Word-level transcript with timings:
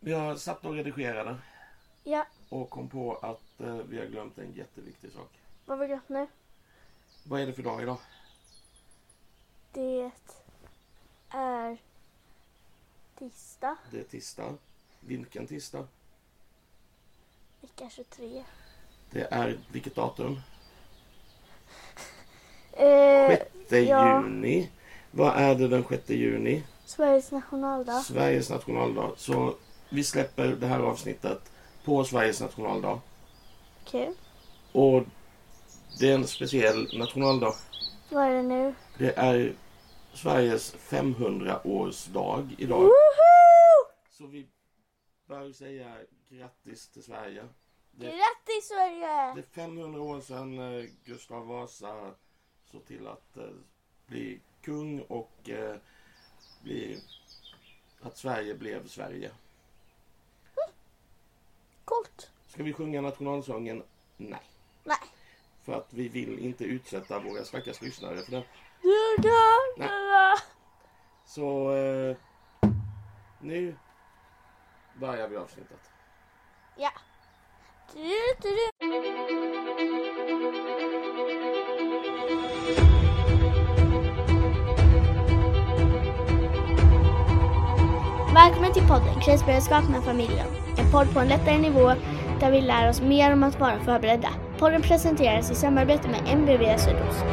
Vi 0.00 0.12
har 0.12 0.36
satt 0.36 0.64
och 0.64 0.74
redigerade 0.74 1.36
Ja, 2.04 2.26
och 2.48 2.70
kom 2.70 2.88
på 2.88 3.14
att 3.16 3.60
eh, 3.60 3.74
vi 3.76 3.98
har 3.98 4.06
glömt 4.06 4.38
en 4.38 4.52
jätteviktig 4.52 5.12
sak. 5.12 5.30
vad 5.66 5.78
har 5.78 5.84
vi 5.84 5.88
glömt 5.88 6.08
nu? 6.08 6.26
Vad 7.24 7.40
är 7.40 7.46
det 7.46 7.52
för 7.52 7.62
dag 7.62 7.82
idag? 7.82 7.98
Det 9.72 10.10
är 11.30 11.78
tisdag, 13.18 13.76
Det 13.90 14.00
är 14.00 14.04
tisdag. 14.04 14.54
Vilken 15.00 15.46
tisdag? 15.46 15.86
vecka 17.60 17.90
23. 17.90 18.44
Det 19.14 19.28
är 19.30 19.58
vilket 19.72 19.94
datum? 19.94 20.40
Eh, 22.72 23.38
6 23.68 23.88
ja. 23.88 24.22
juni. 24.22 24.70
Vad 25.10 25.36
är 25.36 25.54
det 25.54 25.68
den 25.68 25.84
6 25.88 26.10
juni? 26.10 26.62
Sveriges 26.84 27.32
nationaldag. 27.32 28.00
Sveriges 28.00 28.50
nationaldag. 28.50 29.12
Så 29.16 29.54
vi 29.88 30.04
släpper 30.04 30.46
det 30.46 30.66
här 30.66 30.80
avsnittet 30.80 31.52
på 31.84 32.04
Sveriges 32.04 32.40
nationaldag. 32.40 33.00
Okej. 33.82 34.12
Och 34.72 35.04
det 36.00 36.10
är 36.10 36.14
en 36.14 36.26
speciell 36.26 36.98
nationaldag. 36.98 37.54
Vad 38.10 38.24
är 38.24 38.34
det 38.34 38.42
nu? 38.42 38.74
Det 38.98 39.18
är 39.18 39.52
Sveriges 40.14 40.74
500-årsdag 40.76 42.54
idag. 42.58 42.80
Woho! 42.80 42.92
Så 44.10 44.26
vi 44.26 44.46
bör 45.28 45.52
säga 45.52 45.96
grattis 46.28 46.88
till 46.88 47.02
Sverige. 47.02 47.44
Det, 47.96 48.06
Grattis 48.06 48.68
Sverige! 48.68 49.34
det 49.34 49.40
är 49.40 49.66
500 49.66 50.00
år 50.00 50.20
sedan 50.20 50.58
eh, 50.58 50.84
Gustav 51.04 51.46
Vasa 51.46 52.14
såg 52.64 52.86
till 52.86 53.06
att 53.06 53.36
eh, 53.36 53.44
bli 54.06 54.40
kung 54.62 55.00
och 55.00 55.50
eh, 55.50 55.76
bli, 56.62 56.98
att 58.00 58.16
Sverige 58.16 58.54
blev 58.54 58.86
Sverige. 58.86 59.30
Coolt. 61.84 62.30
Ska 62.46 62.62
vi 62.62 62.72
sjunga 62.72 63.00
nationalsången? 63.00 63.82
Nej. 64.16 64.42
Nej. 64.84 64.98
För 65.62 65.72
att 65.72 65.92
vi 65.92 66.08
vill 66.08 66.38
inte 66.38 66.64
utsätta 66.64 67.20
våra 67.20 67.44
stackars 67.44 67.82
lyssnare 67.82 68.16
för 68.16 68.30
det. 68.30 68.44
Nej. 69.76 70.36
Så 71.26 71.70
nu 73.40 73.76
börjar 74.94 75.28
vi 75.28 75.36
avsnittet. 75.36 75.90
Ja. 76.76 76.90
Välkommen 88.34 88.72
till 88.72 88.82
podden 88.82 89.20
Krisberedskap 89.20 89.88
med 89.88 90.04
familjen. 90.04 90.46
En 90.78 90.90
podd 90.92 91.14
på 91.14 91.20
en 91.20 91.28
lättare 91.28 91.58
nivå 91.58 91.92
där 92.40 92.50
vi 92.50 92.60
lär 92.60 92.88
oss 92.88 93.00
mer 93.00 93.32
om 93.32 93.42
att 93.42 93.60
vara 93.60 93.78
förberedda. 93.78 94.28
Podden 94.58 94.82
presenteras 94.82 95.50
i 95.50 95.54
samarbete 95.54 96.08
med 96.08 96.20
MBV 96.32 96.78
Sydost. 96.78 97.24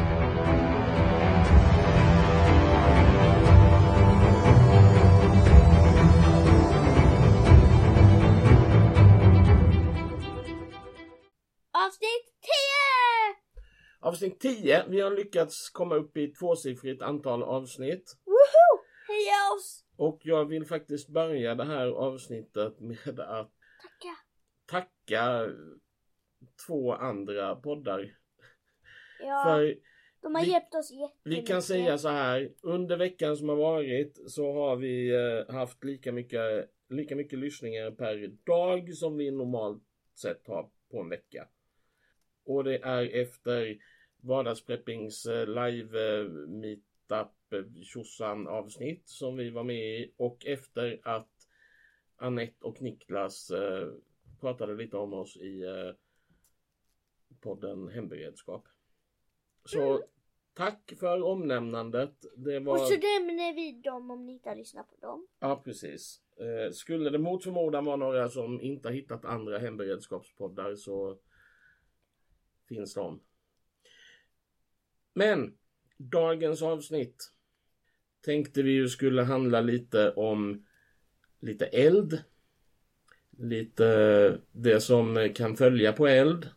Avsnitt 14.12 14.40
10. 14.40 14.84
Vi 14.88 15.00
har 15.00 15.10
lyckats 15.10 15.70
komma 15.70 15.94
upp 15.94 16.16
i 16.16 16.28
tvåsiffrigt 16.28 17.02
antal 17.02 17.42
avsnitt. 17.42 18.16
Woho! 18.24 18.82
Heja 19.08 19.54
oss! 19.56 19.84
Och 19.96 20.20
jag 20.22 20.44
vill 20.44 20.64
faktiskt 20.66 21.08
börja 21.08 21.54
det 21.54 21.64
här 21.64 21.86
avsnittet 21.86 22.80
med 22.80 23.20
att 23.20 23.52
Tacka. 23.82 24.16
tacka 24.66 25.48
två 26.66 26.92
andra 26.92 27.56
poddar. 27.56 28.16
Ja, 29.20 29.42
För 29.44 29.76
de 30.22 30.34
har 30.34 30.42
vi- 30.44 30.50
hjälpt 30.50 30.74
oss 30.74 30.90
jättemycket. 30.90 31.44
vi 31.44 31.46
kan 31.46 31.62
säga 31.62 31.98
så 31.98 32.08
här. 32.08 32.52
Under 32.62 32.96
veckan 32.96 33.36
som 33.36 33.48
har 33.48 33.56
varit 33.56 34.18
så 34.30 34.52
har 34.52 34.76
vi 34.76 35.14
eh, 35.14 35.54
haft 35.54 35.84
lika 35.84 36.12
mycket, 36.12 36.70
lika 36.88 37.16
mycket 37.16 37.38
lyssningar 37.38 37.90
per 37.90 38.26
dag 38.46 38.94
som 38.94 39.16
vi 39.16 39.30
normalt 39.30 39.82
sett 40.14 40.46
har 40.46 40.70
på 40.90 41.00
en 41.00 41.08
vecka. 41.08 41.48
Och 42.44 42.64
det 42.64 42.78
är 42.78 43.20
efter 43.22 43.76
Vardagspreppings 44.22 45.26
eh, 45.26 45.46
live 45.46 46.20
eh, 46.20 46.28
meetup 46.48 47.52
eh, 47.52 47.82
tjosan 47.82 48.48
avsnitt 48.48 49.08
som 49.08 49.36
vi 49.36 49.50
var 49.50 49.64
med 49.64 50.00
i 50.00 50.14
och 50.16 50.46
efter 50.46 51.00
att 51.02 51.28
Annette 52.16 52.66
och 52.66 52.82
Niklas 52.82 53.52
pratade 54.40 54.74
lite 54.74 54.96
om 54.96 55.12
oss 55.12 55.36
i 55.36 55.64
podden 57.40 57.88
Hemberedskap. 57.88 58.68
Så 59.64 60.04
tack 60.54 60.92
för 61.00 61.22
omnämnandet. 61.22 62.24
Det 62.36 62.60
var... 62.60 62.72
Och 62.72 62.80
så 62.80 62.94
nämner 62.94 63.54
vi 63.54 63.72
dem 63.72 64.10
om 64.10 64.26
ni 64.26 64.32
inte 64.32 64.48
har 64.48 64.56
lyssnat 64.56 64.90
på 64.90 65.06
dem. 65.06 65.26
Ja, 65.38 65.62
precis. 65.64 66.20
Skulle 66.72 67.10
det 67.10 67.18
mot 67.18 67.44
förmodan 67.44 67.84
vara 67.84 67.96
några 67.96 68.28
som 68.28 68.60
inte 68.60 68.88
har 68.88 68.94
hittat 68.94 69.24
andra 69.24 69.58
hemberedskapspoddar 69.58 70.74
så 70.74 71.18
finns 72.68 72.94
de. 72.94 73.20
Men 75.14 75.54
dagens 75.96 76.62
avsnitt 76.62 77.32
tänkte 78.24 78.62
vi 78.62 78.72
ju 78.72 78.88
skulle 78.88 79.22
handla 79.22 79.60
lite 79.60 80.10
om 80.10 80.66
lite 81.40 81.66
eld. 81.66 82.22
Lite 83.38 84.38
det 84.52 84.80
som 84.80 85.32
kan 85.34 85.56
följa 85.56 85.92
på 85.92 86.06
eld. 86.06 86.48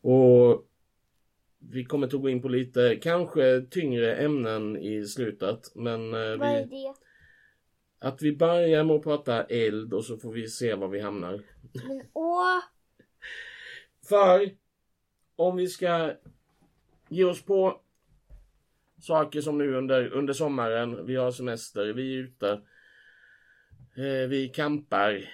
Och 0.00 0.68
vi 1.58 1.84
kommer 1.84 2.06
att 2.06 2.12
gå 2.12 2.28
in 2.28 2.42
på 2.42 2.48
lite 2.48 2.96
kanske 2.96 3.66
tyngre 3.70 4.14
ämnen 4.16 4.76
i 4.76 5.06
slutet. 5.06 5.74
Men 5.74 6.14
eh, 6.14 6.36
Vad 6.36 6.48
är 6.48 6.66
vi, 6.66 6.82
det? 6.82 6.94
att 7.98 8.22
vi 8.22 8.36
börjar 8.36 8.84
med 8.84 8.96
att 8.96 9.02
prata 9.02 9.44
eld 9.44 9.94
och 9.94 10.04
så 10.04 10.16
får 10.16 10.32
vi 10.32 10.48
se 10.48 10.74
var 10.74 10.88
vi 10.88 11.00
hamnar. 11.00 11.42
Men 11.88 12.02
åh! 12.12 12.58
För 14.08 14.50
om 15.36 15.56
vi 15.56 15.68
ska 15.68 16.12
ge 17.12 17.24
oss 17.24 17.42
på 17.42 17.80
saker 19.00 19.40
som 19.40 19.58
nu 19.58 19.74
under, 19.74 20.12
under 20.12 20.32
sommaren, 20.32 21.06
vi 21.06 21.16
har 21.16 21.30
semester, 21.30 21.92
vi 21.92 22.14
är 22.14 22.18
ute, 22.18 22.50
eh, 23.96 24.28
vi 24.28 24.48
campar 24.54 25.28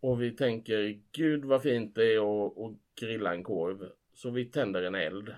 och 0.00 0.22
vi 0.22 0.30
tänker 0.36 1.00
gud 1.12 1.44
vad 1.44 1.62
fint 1.62 1.94
det 1.94 2.14
är 2.14 2.18
att, 2.46 2.58
att 2.58 2.76
grilla 3.00 3.34
en 3.34 3.42
korv. 3.42 3.90
Så 4.14 4.30
vi 4.30 4.44
tänder 4.44 4.82
en 4.82 4.94
eld. 4.94 5.34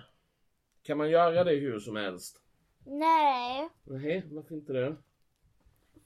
Kan 0.83 0.97
man 0.97 1.09
göra 1.09 1.43
det 1.43 1.55
hur 1.55 1.79
som 1.79 1.95
helst? 1.95 2.41
Nej, 2.85 3.69
Nej, 3.83 4.23
varför 4.31 4.55
inte 4.55 4.73
det? 4.73 4.95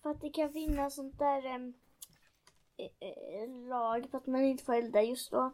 för 0.01 0.09
att 0.09 0.21
det 0.21 0.29
kan 0.29 0.53
finnas 0.53 0.95
sånt 0.95 1.19
där 1.19 1.45
eh, 1.45 2.85
eh, 2.99 3.69
lag 3.69 4.11
på 4.11 4.17
att 4.17 4.27
man 4.27 4.43
inte 4.43 4.63
får 4.63 4.73
elda 4.73 5.01
just 5.01 5.31
då. 5.31 5.53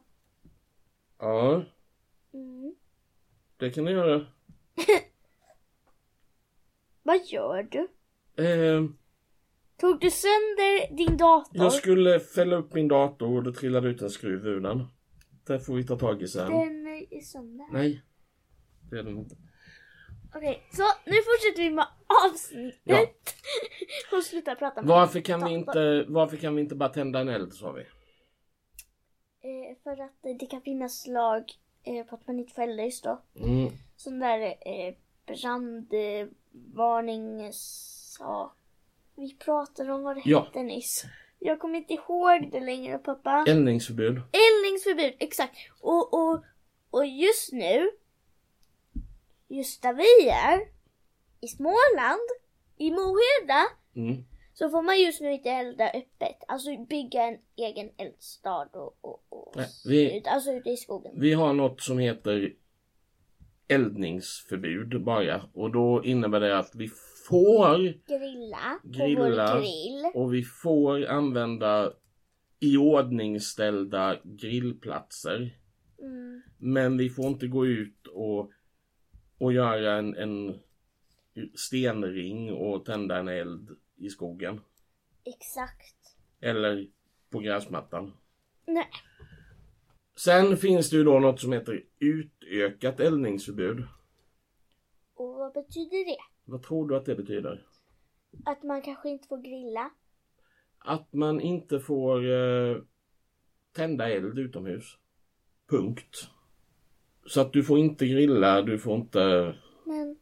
Ja, 1.20 1.64
Mm. 2.34 2.76
Det 3.60 3.70
kan 3.70 3.86
du 3.86 3.92
göra. 3.92 4.26
Vad 7.04 7.26
gör 7.26 7.64
du? 7.64 7.88
Eh, 8.44 8.84
Tog 9.78 10.00
du 10.00 10.12
sönder 10.12 10.96
din 10.96 11.18
dator? 11.18 11.64
jag 11.64 11.74
skulle 11.74 12.20
fälla 12.20 12.56
upp 12.56 12.74
min 12.74 12.88
dator 12.88 13.38
och 13.38 13.44
det 13.44 13.54
trillade 13.54 13.88
ut 13.90 14.02
en 14.02 14.10
skruv 14.10 14.48
ur 14.48 14.60
den. 14.60 14.88
Det 15.48 15.60
får 15.60 15.76
vi 15.76 15.84
ta 15.84 15.96
tag 15.96 16.22
i 16.22 16.28
sen. 16.28 16.52
Den 16.52 16.88
är 16.88 17.22
sönder. 17.22 17.66
Nej. 17.72 18.04
Det 18.90 19.00
är 19.00 19.04
den 19.04 19.18
inte. 19.18 19.36
Okej, 20.36 20.64
så 20.72 20.84
nu 21.06 21.14
fortsätter 21.16 21.64
vi 21.64 21.70
med 21.70 21.88
avsnittet. 22.26 22.82
Ja. 22.84 23.08
Och 24.18 24.24
sluta 24.24 24.56
prata 24.56 24.82
med 24.82 24.90
Varför 24.90 25.20
kan, 25.20 25.46
vi 25.46 25.52
inte, 25.52 26.06
varför 26.08 26.38
kan 26.38 26.56
vi 26.56 26.62
inte 26.62 26.76
bara 26.76 26.90
tända 26.90 27.20
en 27.20 27.30
eld 27.30 27.54
sa 27.54 27.72
vi? 27.72 27.82
Eh, 29.42 29.78
för 29.84 29.92
att 29.92 30.26
eh, 30.26 30.36
det 30.40 30.46
kan 30.46 30.62
finnas 30.62 31.08
lag 31.08 31.44
eh, 31.84 32.06
på 32.06 32.16
att 32.16 32.28
man 32.28 32.40
inte 32.40 32.54
får 32.54 32.62
elda 32.62 32.84
just 32.84 33.04
då. 33.04 33.22
Mm. 33.36 33.70
Sån 33.96 34.20
där 34.20 34.40
eh, 34.42 34.96
brandvarningssak. 36.74 38.56
Vi 39.16 39.34
pratade 39.36 39.94
om 39.94 40.04
vad 40.04 40.16
det 40.16 40.22
Ja. 40.26 40.44
hette 40.44 40.64
nyss. 40.64 41.04
Jag 41.40 41.60
kommer 41.60 41.78
inte 41.78 41.94
ihåg 41.94 42.50
det 42.52 42.60
längre 42.60 42.98
pappa. 42.98 43.46
Eldningsförbud. 43.48 44.16
Eldningsförbud, 44.18 45.16
exakt. 45.20 45.58
Och, 45.82 46.14
och, 46.14 46.44
och 46.90 47.06
just 47.06 47.52
nu, 47.52 47.90
just 49.48 49.82
där 49.82 49.94
vi 49.94 50.30
är, 50.30 50.60
i 51.42 51.48
Småland, 51.48 52.28
i 52.78 52.92
Moheda, 52.92 53.66
Mm. 53.96 54.24
Så 54.60 54.70
får 54.70 54.82
man 54.82 55.02
just 55.02 55.22
nu 55.22 55.32
inte 55.34 55.50
elda 55.50 55.90
öppet. 55.90 56.38
Alltså 56.48 56.86
bygga 56.90 57.24
en 57.24 57.38
egen 57.56 57.90
eldstad 57.98 58.70
och, 58.74 58.98
och, 59.02 59.24
och 59.30 59.54
Nej, 59.56 59.68
vi- 59.86 60.24
alltså 60.26 60.52
ute 60.52 60.70
i 60.70 60.78
skogen. 60.78 61.12
Vi 61.16 61.34
har 61.34 61.54
något 61.54 61.82
som 61.82 62.00
heter 62.00 62.54
eldningsförbud 63.68 65.04
bara. 65.04 65.42
Och 65.54 65.72
då 65.72 66.04
innebär 66.04 66.40
det 66.40 66.58
att 66.58 66.76
vi 66.76 66.90
får 67.28 67.78
Grilla, 68.08 68.80
på 68.82 68.88
Grilla. 68.90 69.60
grill. 69.60 70.12
och 70.14 70.34
vi 70.34 70.44
får 70.44 71.06
använda 71.06 71.94
iordningställda 72.60 74.18
grillplatser. 74.24 75.58
Mm. 76.02 76.42
Men 76.58 76.98
vi 76.98 77.10
får 77.10 77.26
inte 77.28 77.48
gå 77.48 77.66
ut 77.66 78.08
och, 78.08 78.52
och 79.38 79.54
göra 79.54 79.98
en, 79.98 80.16
en 80.16 80.60
stenring 81.56 82.54
och 82.54 82.86
tända 82.86 83.18
en 83.18 83.28
eld 83.28 83.70
i 84.00 84.10
skogen. 84.10 84.62
Exakt. 85.24 86.18
Eller 86.40 86.88
på 87.30 87.40
gräsmattan. 87.40 88.14
Nej. 88.66 88.90
Sen 90.16 90.58
finns 90.58 90.90
det 90.90 90.98
ju 90.98 91.04
då 91.04 91.20
något 91.20 91.40
som 91.40 91.54
heter 91.54 91.86
utökat 92.00 93.00
eldningsförbud. 93.00 93.88
Och 95.14 95.36
vad 95.36 95.54
betyder 95.54 96.06
det? 96.06 96.18
Vad 96.46 96.64
tror 96.64 96.88
du 96.88 96.98
att 96.98 97.06
det 97.06 97.16
betyder? 97.16 97.68
Att 98.46 98.64
man 98.64 98.82
kanske 98.82 99.10
inte 99.10 99.28
får 99.28 99.38
grilla? 99.38 99.90
Att 100.80 101.14
man 101.14 101.42
inte 101.42 101.80
får 101.80 102.32
eh, 102.32 102.78
tända 103.72 104.10
eld 104.10 104.40
utomhus. 104.40 104.98
Punkt. 105.70 106.30
Så 107.26 107.42
att 107.42 107.54
du 107.54 107.64
får 107.64 107.80
inte 107.80 108.08
grilla, 108.08 108.62
du 108.62 108.80
får 108.80 108.96
inte... 108.96 109.56
Men 109.86 110.20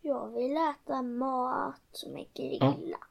jag 0.00 0.34
vill 0.34 0.56
äta 0.56 1.02
mat 1.02 1.82
som 1.92 2.16
är 2.16 2.26
grillad. 2.34 3.07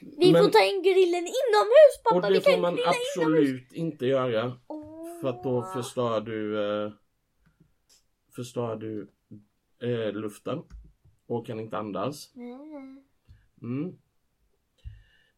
Vi 0.00 0.32
Men- 0.32 0.44
får 0.44 0.50
ta 0.50 0.64
in 0.64 0.82
grillen 0.82 1.26
inomhus 1.26 2.02
pappa! 2.04 2.26
Och 2.26 2.32
det 2.32 2.40
får 2.40 2.60
man 2.60 2.74
grilla 2.74 2.92
inomhus! 2.92 3.16
absolut 3.16 3.72
inte 3.72 4.06
göra. 4.06 4.58
Åh. 4.66 5.20
För 5.20 5.28
att 5.28 5.42
då 5.42 5.62
förstör 5.62 6.20
du... 6.20 6.64
Eh, 6.84 6.92
förstör 8.36 8.76
du 8.76 9.10
eh, 9.82 10.12
luften. 10.12 10.62
Och 11.26 11.46
kan 11.46 11.60
inte 11.60 11.78
andas. 11.78 12.34
Mm. 13.62 13.96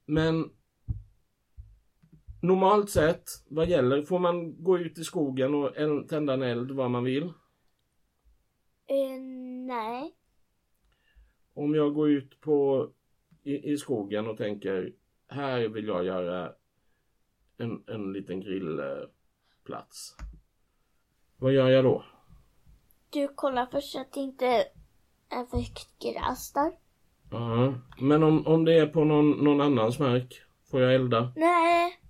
Men 0.07 0.51
normalt 2.43 2.91
sett, 2.91 3.25
vad 3.49 3.69
gäller? 3.69 4.03
Får 4.03 4.19
man 4.19 4.63
gå 4.65 4.79
ut 4.79 4.99
i 4.99 5.05
skogen 5.05 5.55
och 5.55 5.77
el- 5.77 6.09
tända 6.09 6.33
en 6.35 6.43
eld 6.43 6.71
vad 6.71 6.91
man 6.91 7.05
vill? 7.05 7.23
Eh, 8.87 9.21
nej. 9.67 10.15
Om 11.55 11.75
jag 11.75 11.95
går 11.95 12.11
ut 12.11 12.41
på 12.41 12.89
i, 13.45 13.73
i 13.73 13.77
skogen 13.77 14.27
och 14.27 14.37
tänker 14.37 14.93
här 15.29 15.69
vill 15.69 15.87
jag 15.87 16.05
göra 16.05 16.53
en, 17.59 17.85
en 17.87 18.13
liten 18.13 18.41
grillplats. 18.41 20.17
Vad 21.37 21.53
gör 21.53 21.69
jag 21.69 21.85
då? 21.85 22.05
Du 23.11 23.29
kollar 23.29 23.67
först 23.67 23.97
att 23.97 24.13
det 24.13 24.21
inte 24.21 24.47
är 25.29 25.45
för 25.47 25.57
högt 25.57 25.99
gräs 25.99 26.53
där. 26.53 26.73
Ja, 27.31 27.75
men 28.01 28.23
om, 28.23 28.47
om 28.47 28.65
det 28.65 28.79
är 28.79 28.87
på 28.87 29.05
någon, 29.05 29.31
någon 29.31 29.61
annans 29.61 29.99
mark, 29.99 30.43
får 30.71 30.81
jag 30.81 30.95
elda? 30.95 31.33
Nej. 31.37 32.01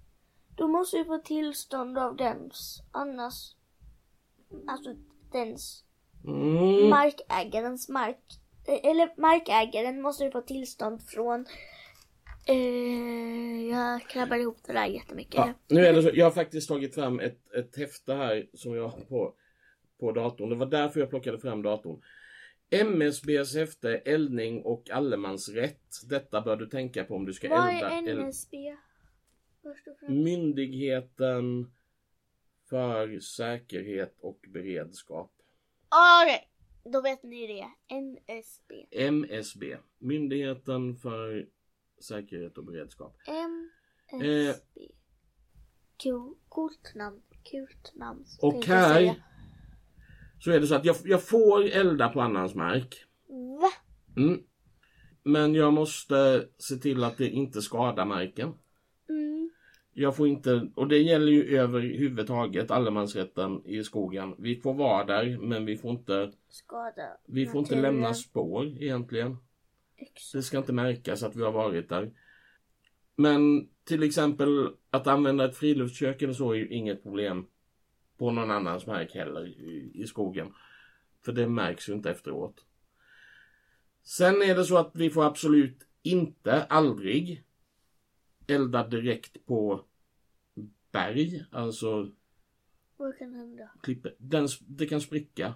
Då 0.57 0.69
måste 0.69 0.97
du 0.99 1.05
få 1.05 1.19
tillstånd 1.19 1.99
av 1.99 2.17
dens, 2.17 2.83
annars, 2.93 3.55
alltså 4.67 4.95
dens, 5.33 5.85
Mm. 6.27 6.91
markägarens 6.91 7.89
mark, 7.89 8.41
eller 8.67 9.21
markägaren 9.21 10.03
måste 10.03 10.25
du 10.25 10.31
få 10.31 10.41
tillstånd 10.41 11.03
från, 11.03 11.47
eh, 12.47 13.69
jag 13.71 14.03
klabbar 14.03 14.37
ihop 14.37 14.59
det 14.67 14.73
där 14.73 14.87
jättemycket. 14.87 15.35
Ja, 15.35 15.53
nu 15.69 15.87
är 15.87 15.93
det 15.93 16.03
så, 16.03 16.11
jag 16.15 16.27
har 16.27 16.31
faktiskt 16.31 16.69
tagit 16.69 16.95
fram 16.95 17.21
ett, 17.21 17.53
ett 17.53 17.77
häfte 17.77 18.15
här 18.15 18.47
som 18.55 18.75
jag 18.75 18.89
har 18.89 19.01
på, 19.01 19.35
på 20.01 20.13
datorn. 20.13 20.49
Det 20.49 20.57
var 20.57 20.67
därför 20.67 21.01
jag 21.01 21.11
plockade 21.11 21.39
fram 21.39 21.63
datorn. 21.63 22.03
MSBs 22.71 23.55
häfte 23.55 23.97
Eldning 23.97 24.63
och 24.63 24.91
allemansrätt. 24.91 26.09
Detta 26.11 26.41
bör 26.41 26.57
du 26.57 26.67
tänka 26.67 27.05
på 27.05 27.15
om 27.15 27.25
du 27.25 27.33
ska 27.33 27.49
Vad 27.49 27.69
elda. 27.69 27.91
är? 27.91 28.33
Först 29.63 29.89
och 29.89 29.99
främst. 29.99 30.25
Myndigheten 30.25 31.73
för 32.71 33.21
säkerhet 33.21 34.17
och 34.21 34.45
beredskap. 34.49 35.33
Okej, 36.23 36.49
då 36.93 37.01
vet 37.01 37.23
ni 37.23 37.47
det. 37.47 37.95
NSB. 37.95 38.87
MSB. 38.91 39.77
Myndigheten 39.99 40.97
för 40.97 41.47
säkerhet 42.01 42.59
och 42.59 42.65
beredskap. 42.65 43.17
MSB. 43.27 44.81
Cool, 46.03 46.35
coolt 46.49 46.93
namn. 46.95 47.23
Coolt 47.51 47.93
namn. 47.95 48.25
Och 48.41 48.65
här 48.65 49.15
så 50.45 50.51
är 50.51 50.61
det 50.61 50.67
så 50.67 50.75
att 50.75 50.85
jag, 50.85 50.97
jag 51.05 51.23
får 51.23 51.65
elda 51.65 52.09
på 52.09 52.21
annans 52.21 52.55
mark. 52.55 53.05
Va? 53.61 53.71
Mm. 54.17 54.41
Men 55.23 55.55
jag 55.55 55.73
måste 55.73 56.49
se 56.59 56.77
till 56.77 57.05
att 57.05 57.19
det 57.19 57.29
inte 57.29 57.63
skadar 57.63 58.05
marken. 58.05 58.55
Jag 59.97 60.17
får 60.17 60.29
inte, 60.29 60.69
och 60.75 60.89
det 60.89 60.99
gäller 60.99 61.33
ju 61.33 61.59
överhuvudtaget 61.59 62.71
allemansrätten 62.71 63.67
i 63.67 63.85
skogen. 63.85 64.35
Vi 64.39 64.57
får 64.57 64.75
vara 64.75 65.05
där 65.05 65.39
men 65.39 65.65
vi 65.65 65.77
får 65.77 65.91
inte, 65.91 66.33
Skada. 66.49 67.17
vi 67.27 67.47
får 67.47 67.61
inte 67.61 67.81
lämna 67.81 68.15
spår 68.15 68.67
egentligen. 68.67 69.37
Exakt. 69.97 70.33
Det 70.33 70.43
ska 70.43 70.59
inte 70.59 70.73
märkas 70.73 71.23
att 71.23 71.37
vi 71.37 71.43
har 71.43 71.53
varit 71.53 71.89
där. 71.89 72.13
Men 73.17 73.69
till 73.85 74.03
exempel 74.03 74.69
att 74.91 75.07
använda 75.07 75.45
ett 75.45 75.57
friluftskök 75.57 76.23
eller 76.23 76.33
så 76.33 76.53
är 76.53 76.57
ju 76.57 76.69
inget 76.69 77.03
problem 77.03 77.47
på 78.19 78.31
någon 78.31 78.51
annans 78.51 78.87
mark 78.87 79.15
heller 79.15 79.47
i, 79.47 79.91
i 79.95 80.07
skogen. 80.07 80.53
För 81.25 81.33
det 81.33 81.49
märks 81.49 81.89
ju 81.89 81.93
inte 81.93 82.11
efteråt. 82.11 82.65
Sen 84.03 84.43
är 84.43 84.55
det 84.55 84.65
så 84.65 84.77
att 84.77 84.91
vi 84.95 85.11
får 85.11 85.25
absolut 85.25 85.79
inte, 86.03 86.63
aldrig 86.63 87.45
elda 88.47 88.87
direkt 88.89 89.47
på 89.47 89.85
berg, 90.93 91.45
alltså 91.51 92.11
Vad 92.97 93.19
kan 93.19 93.35
hända? 93.35 93.71
klippor. 93.83 94.15
Den, 94.19 94.49
det 94.69 94.87
kan 94.87 95.01
spricka. 95.01 95.55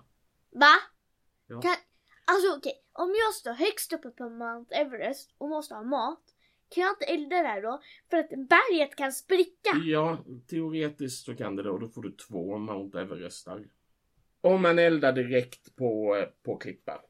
Va? 0.51 0.75
Ja. 1.47 1.61
Kan, 1.61 1.75
alltså 2.25 2.57
okej, 2.57 2.73
om 2.93 3.15
jag 3.27 3.35
står 3.35 3.53
högst 3.53 3.93
uppe 3.93 4.11
på 4.11 4.29
Mount 4.29 4.75
Everest 4.75 5.35
och 5.39 5.49
måste 5.49 5.75
ha 5.75 5.83
mat. 5.83 6.23
Kan 6.69 6.83
jag 6.83 6.93
inte 6.93 7.05
elda 7.05 7.37
där 7.43 7.63
då? 7.63 7.81
För 8.11 8.17
att 8.17 8.29
berget 8.29 8.97
kan 8.97 9.13
spricka. 9.13 9.71
Ja, 9.85 10.25
teoretiskt 10.47 11.25
så 11.25 11.35
kan 11.37 11.57
det 11.57 11.63
det 11.63 11.71
och 11.71 11.81
då 11.81 11.89
får 11.89 12.03
du 12.03 12.11
två 12.11 12.59
Mount 12.59 13.01
Everestar. 13.01 13.69
Om 14.41 14.63
man 14.63 14.79
eldar 14.79 15.13
direkt 15.13 15.77
på, 15.77 16.17
på 16.43 16.57
klippa. 16.57 17.03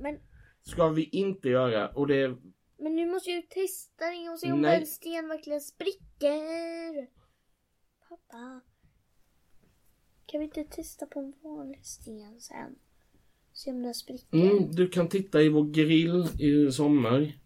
Men, 0.00 0.18
Ska 0.62 0.88
vi 0.88 1.04
inte 1.04 1.48
göra 1.48 1.88
och 1.88 2.06
det 2.06 2.36
men 2.84 2.96
nu 2.96 3.06
måste 3.06 3.30
jag 3.30 3.36
ju 3.36 3.42
testa 3.42 4.04
det 4.10 4.30
och 4.30 4.38
se 4.38 4.52
om 4.52 4.60
Nej. 4.60 4.78
den 4.78 4.86
sten 4.86 5.28
verkligen 5.28 5.60
spricker. 5.60 7.08
Pappa. 8.08 8.60
Kan 10.26 10.40
vi 10.40 10.44
inte 10.44 10.64
testa 10.64 11.06
på 11.06 11.20
en 11.20 11.32
vanlig 11.42 11.86
sten 11.86 12.40
sen? 12.40 12.74
Se 13.52 13.70
om 13.70 13.82
den 13.82 13.94
spricker. 13.94 14.38
mm, 14.38 14.70
du 14.72 14.88
kan 14.88 15.08
titta 15.08 15.42
i 15.42 15.48
vår 15.48 15.64
grill 15.64 16.26
i 16.40 16.72
sommar. 16.72 17.38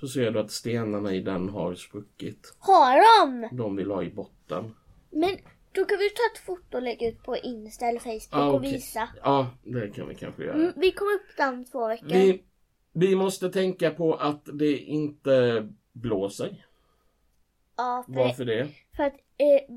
Så 0.00 0.08
ser 0.08 0.30
du 0.30 0.40
att 0.40 0.50
stenarna 0.50 1.14
i 1.14 1.20
den 1.20 1.48
har 1.48 1.74
spruckit. 1.74 2.54
Har 2.58 3.26
de? 3.26 3.56
De 3.56 3.76
vill 3.76 3.90
ha 3.90 4.02
i 4.02 4.10
botten. 4.10 4.74
Men 5.10 5.30
då 5.72 5.84
kan 5.84 5.98
vi 5.98 6.10
ta 6.10 6.22
ett 6.34 6.38
foto 6.46 6.76
och 6.76 6.82
lägga 6.82 7.08
ut 7.08 7.22
på 7.22 7.36
Insta 7.36 7.86
eller 7.86 8.00
Facebook 8.00 8.28
Ah, 8.30 8.50
och 8.50 8.64
visa. 8.64 9.08
Ja, 9.22 9.50
det 9.64 9.90
kan 9.90 10.08
vi 10.08 10.14
kanske 10.14 10.44
göra. 10.44 10.54
Mm, 10.54 10.72
vi 10.76 10.92
kommer 10.92 11.12
upp 11.12 11.54
om 11.54 11.64
två 11.64 11.88
veckor. 11.88 12.08
Vi, 12.08 12.42
vi 12.96 13.16
måste 13.16 13.48
tänka 13.50 13.90
på 13.90 14.14
att 14.14 14.48
det 14.52 14.78
inte 14.78 15.68
blåser. 15.92 16.66
Ja, 17.76 18.04
för, 18.06 18.12
Varför 18.14 18.44
det? 18.44 18.68
för 18.96 19.02
att 19.02 19.14
eh, 19.36 19.76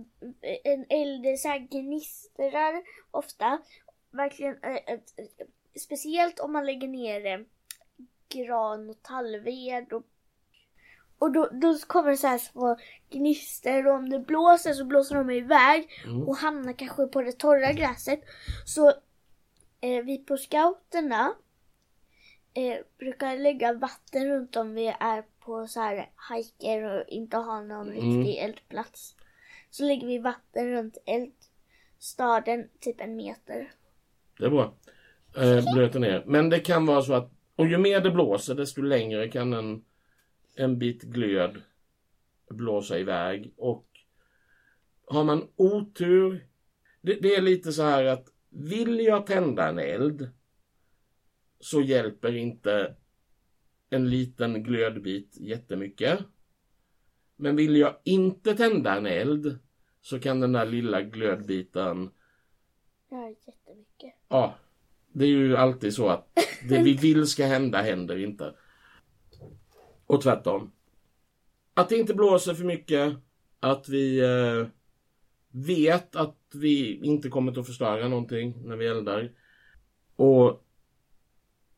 en 0.64 0.86
eld 0.90 1.40
så 1.40 1.68
gnistrar 1.72 2.84
ofta. 3.12 3.60
Verkligen. 4.12 4.58
Eh, 4.64 4.72
eh, 4.72 4.94
eh, 4.94 5.00
speciellt 5.80 6.40
om 6.40 6.54
man 6.54 6.66
lägger 6.66 6.88
ner 6.88 7.26
eh, 7.26 7.40
gran 8.30 8.90
och 8.90 9.02
tallved. 9.04 9.94
Och, 9.94 10.04
och 11.20 11.32
då, 11.32 11.50
då 11.52 11.78
kommer 11.88 12.10
det 12.12 12.18
så 12.18 12.28
här 12.28 12.38
små 12.38 12.78
gnistor 13.10 13.88
och 13.88 13.96
om 13.96 14.10
det 14.10 14.20
blåser 14.20 14.74
så 14.74 14.86
blåser 14.86 15.16
de 15.16 15.30
iväg 15.30 15.90
Mm. 16.06 16.28
och 16.28 16.36
hamnar 16.38 16.74
kanske 16.74 17.08
på 17.08 17.22
det 17.22 17.32
torra 17.40 17.72
gräset. 17.74 18.20
Så 18.66 18.88
eh, 19.82 20.04
vi 20.06 20.18
på 20.18 20.38
scouterna 20.38 21.34
eh, 22.68 22.78
brukar 22.98 23.38
lägga 23.38 23.74
vatten 23.74 24.28
runt 24.28 24.56
om 24.56 24.74
vi 24.74 24.88
är 25.00 25.24
på 25.40 25.68
så 25.68 25.80
här 25.80 26.10
hajker 26.16 26.84
och 26.84 27.04
inte 27.08 27.38
har 27.38 27.62
någon 27.64 27.92
Mm. 27.92 28.18
riktig 28.18 28.38
eldplats. 28.38 29.16
Så 29.70 29.84
lägger 29.84 30.08
vi 30.08 30.18
vatten 30.18 30.72
runt 30.72 30.98
eldstaden, 31.06 32.70
typ 32.80 33.02
en 33.02 33.16
meter. 33.16 33.72
Det 34.38 34.46
är 34.46 34.50
bra. 34.50 34.74
Eh, 35.38 35.74
blöter 35.74 36.00
ner. 36.00 36.24
Men 36.26 36.50
det 36.50 36.60
kan 36.60 36.86
vara 36.86 37.02
så 37.02 37.14
att, 37.14 37.32
och 37.56 37.68
ju 37.68 37.78
mer 37.78 38.02
det 38.02 38.12
blåser 38.12 38.56
desto 38.56 38.82
längre 38.82 39.30
kan 39.30 39.54
en 39.54 39.86
en 40.56 40.80
bit 40.80 41.02
glöd 41.04 41.62
blåsa 42.50 43.00
iväg 43.00 43.54
och 43.58 43.86
har 45.08 45.24
man 45.24 45.48
otur, 45.56 46.48
det, 47.02 47.14
det 47.14 47.36
är 47.36 47.42
lite 47.42 47.72
så 47.72 47.84
här 47.84 48.04
att 48.06 48.28
vill 48.50 49.00
jag 49.00 49.26
tända 49.26 49.68
en 49.70 49.80
eld 49.80 50.30
så 51.60 51.82
hjälper 51.82 52.36
inte 52.36 52.96
en 53.90 54.10
liten 54.10 54.64
glödbit 54.64 55.38
jättemycket. 55.40 56.20
Men 57.36 57.56
vill 57.56 57.76
jag 57.76 57.96
inte 58.04 58.56
tända 58.56 58.98
en 58.98 59.06
eld 59.06 59.60
så 60.02 60.20
kan 60.20 60.40
den 60.40 60.52
där 60.52 60.66
lilla 60.66 61.02
glödbiten, 61.02 62.10
Ja, 63.10 63.30
jättemycket. 63.30 64.14
ja, 64.28 64.56
det 65.14 65.26
är 65.26 65.30
ju 65.30 65.58
alltid 65.58 65.94
så 65.94 66.10
att 66.10 66.28
det 66.70 66.84
vi 66.84 66.94
vill 67.02 67.28
ska 67.28 67.46
hända 67.46 67.82
händer 67.82 68.18
inte. 68.18 68.54
Och 70.06 70.22
tvärtom. 70.22 70.72
Att 71.74 71.90
det 71.90 71.98
inte 71.98 72.14
blåser 72.14 72.54
för 72.54 72.64
mycket, 72.64 73.16
att 73.60 73.90
vi 73.90 74.20
eh, 74.20 74.68
vet 75.52 76.16
att 76.16 76.38
vi 76.54 77.00
inte 77.04 77.30
kommer 77.30 77.60
att 77.60 77.68
förstöra 77.68 78.08
någonting 78.08 78.68
när 78.68 78.76
vi 78.76 78.88
eldar. 78.88 79.32
Och 80.16 80.66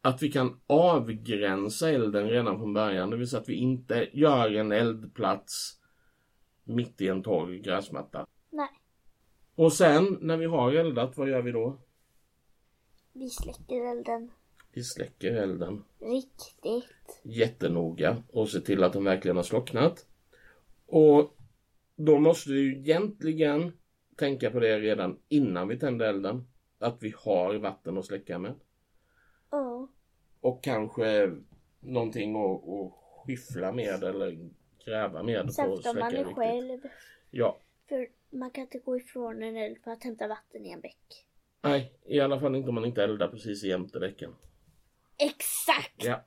att 0.01 0.23
vi 0.23 0.31
kan 0.31 0.61
avgränsa 0.67 1.89
elden 1.89 2.29
redan 2.29 2.57
från 2.57 2.73
början, 2.73 3.09
det 3.09 3.17
vill 3.17 3.29
säga 3.29 3.41
att 3.41 3.49
vi 3.49 3.55
inte 3.55 4.09
gör 4.13 4.55
en 4.55 4.71
eldplats 4.71 5.79
mitt 6.63 7.01
i 7.01 7.07
en 7.07 7.23
torr 7.23 7.53
gräsmatta. 7.53 8.27
Nej, 8.49 8.69
Och 9.55 9.73
sen 9.73 10.17
när 10.21 10.37
vi 10.37 10.45
har 10.45 10.71
eldat, 10.71 11.17
vad 11.17 11.29
gör 11.29 11.41
vi 11.41 11.51
då? 11.51 11.77
vi 13.13 13.29
släcker 13.29 13.91
elden 13.91 14.31
Vi 14.73 14.83
släcker 14.83 15.31
elden 15.35 15.83
riktigt. 15.99 17.21
jättenoga 17.23 18.23
och 18.31 18.49
ser 18.49 18.59
till 18.59 18.83
att 18.83 18.93
den 18.93 19.03
verkligen 19.03 19.35
har 19.37 19.43
slocknat. 19.43 20.05
Och 20.85 21.37
då 21.95 22.19
måste 22.19 22.49
ju 22.49 22.77
egentligen 22.79 23.71
tänka 24.17 24.51
på 24.51 24.59
det 24.59 24.79
redan 24.79 25.19
innan 25.27 25.67
vi 25.67 25.79
tänder 25.79 26.05
elden. 26.09 26.47
Att 26.79 26.97
vi 27.03 27.13
har 27.17 27.55
vatten 27.55 27.97
att 27.97 28.05
släcka 28.05 28.39
med. 28.39 28.55
Och 30.41 30.63
kanske 30.63 31.31
någonting 31.79 32.35
att, 32.35 32.69
att 32.69 32.93
skyffla 33.25 33.71
med 33.71 34.03
eller 34.03 34.49
gräva 34.85 35.23
med. 35.23 35.53
Särskilt 35.53 35.85
om 35.85 35.99
man 35.99 36.13
är 36.13 36.17
riktigt. 36.17 36.35
själv. 36.35 36.79
Ja. 37.29 37.59
För 37.89 38.07
man 38.29 38.51
kan 38.51 38.61
inte 38.61 38.79
gå 38.79 38.97
ifrån 38.97 39.43
en 39.43 39.57
eld 39.57 39.77
för 39.83 39.91
att 39.91 40.03
hämta 40.03 40.27
vatten 40.27 40.65
i 40.65 40.71
en 40.71 40.81
bäck. 40.81 41.27
Nej, 41.61 41.93
i 42.05 42.19
alla 42.19 42.39
fall 42.39 42.55
inte 42.55 42.69
om 42.69 42.75
man 42.75 42.85
inte 42.85 43.03
eldar 43.03 43.27
precis 43.27 43.63
jämte 43.63 43.99
däcken. 43.99 44.35
Exakt! 45.17 46.05
Ja. 46.05 46.25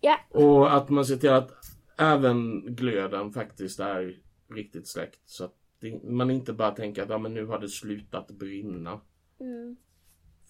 Ja. 0.00 0.18
Och 0.30 0.76
att 0.76 0.88
man 0.88 1.04
ser 1.04 1.16
till 1.16 1.30
att 1.30 1.50
även 1.98 2.60
glöden 2.74 3.32
faktiskt 3.32 3.80
är 3.80 4.22
riktigt 4.48 4.88
släckt. 4.88 5.20
Så 5.24 5.44
att 5.44 5.54
det, 5.80 6.02
man 6.04 6.30
inte 6.30 6.52
bara 6.52 6.70
tänker 6.70 7.02
att 7.02 7.08
ja, 7.08 7.18
men 7.18 7.34
nu 7.34 7.46
har 7.46 7.58
det 7.58 7.68
slutat 7.68 8.30
brinna. 8.30 9.00
Mm. 9.40 9.76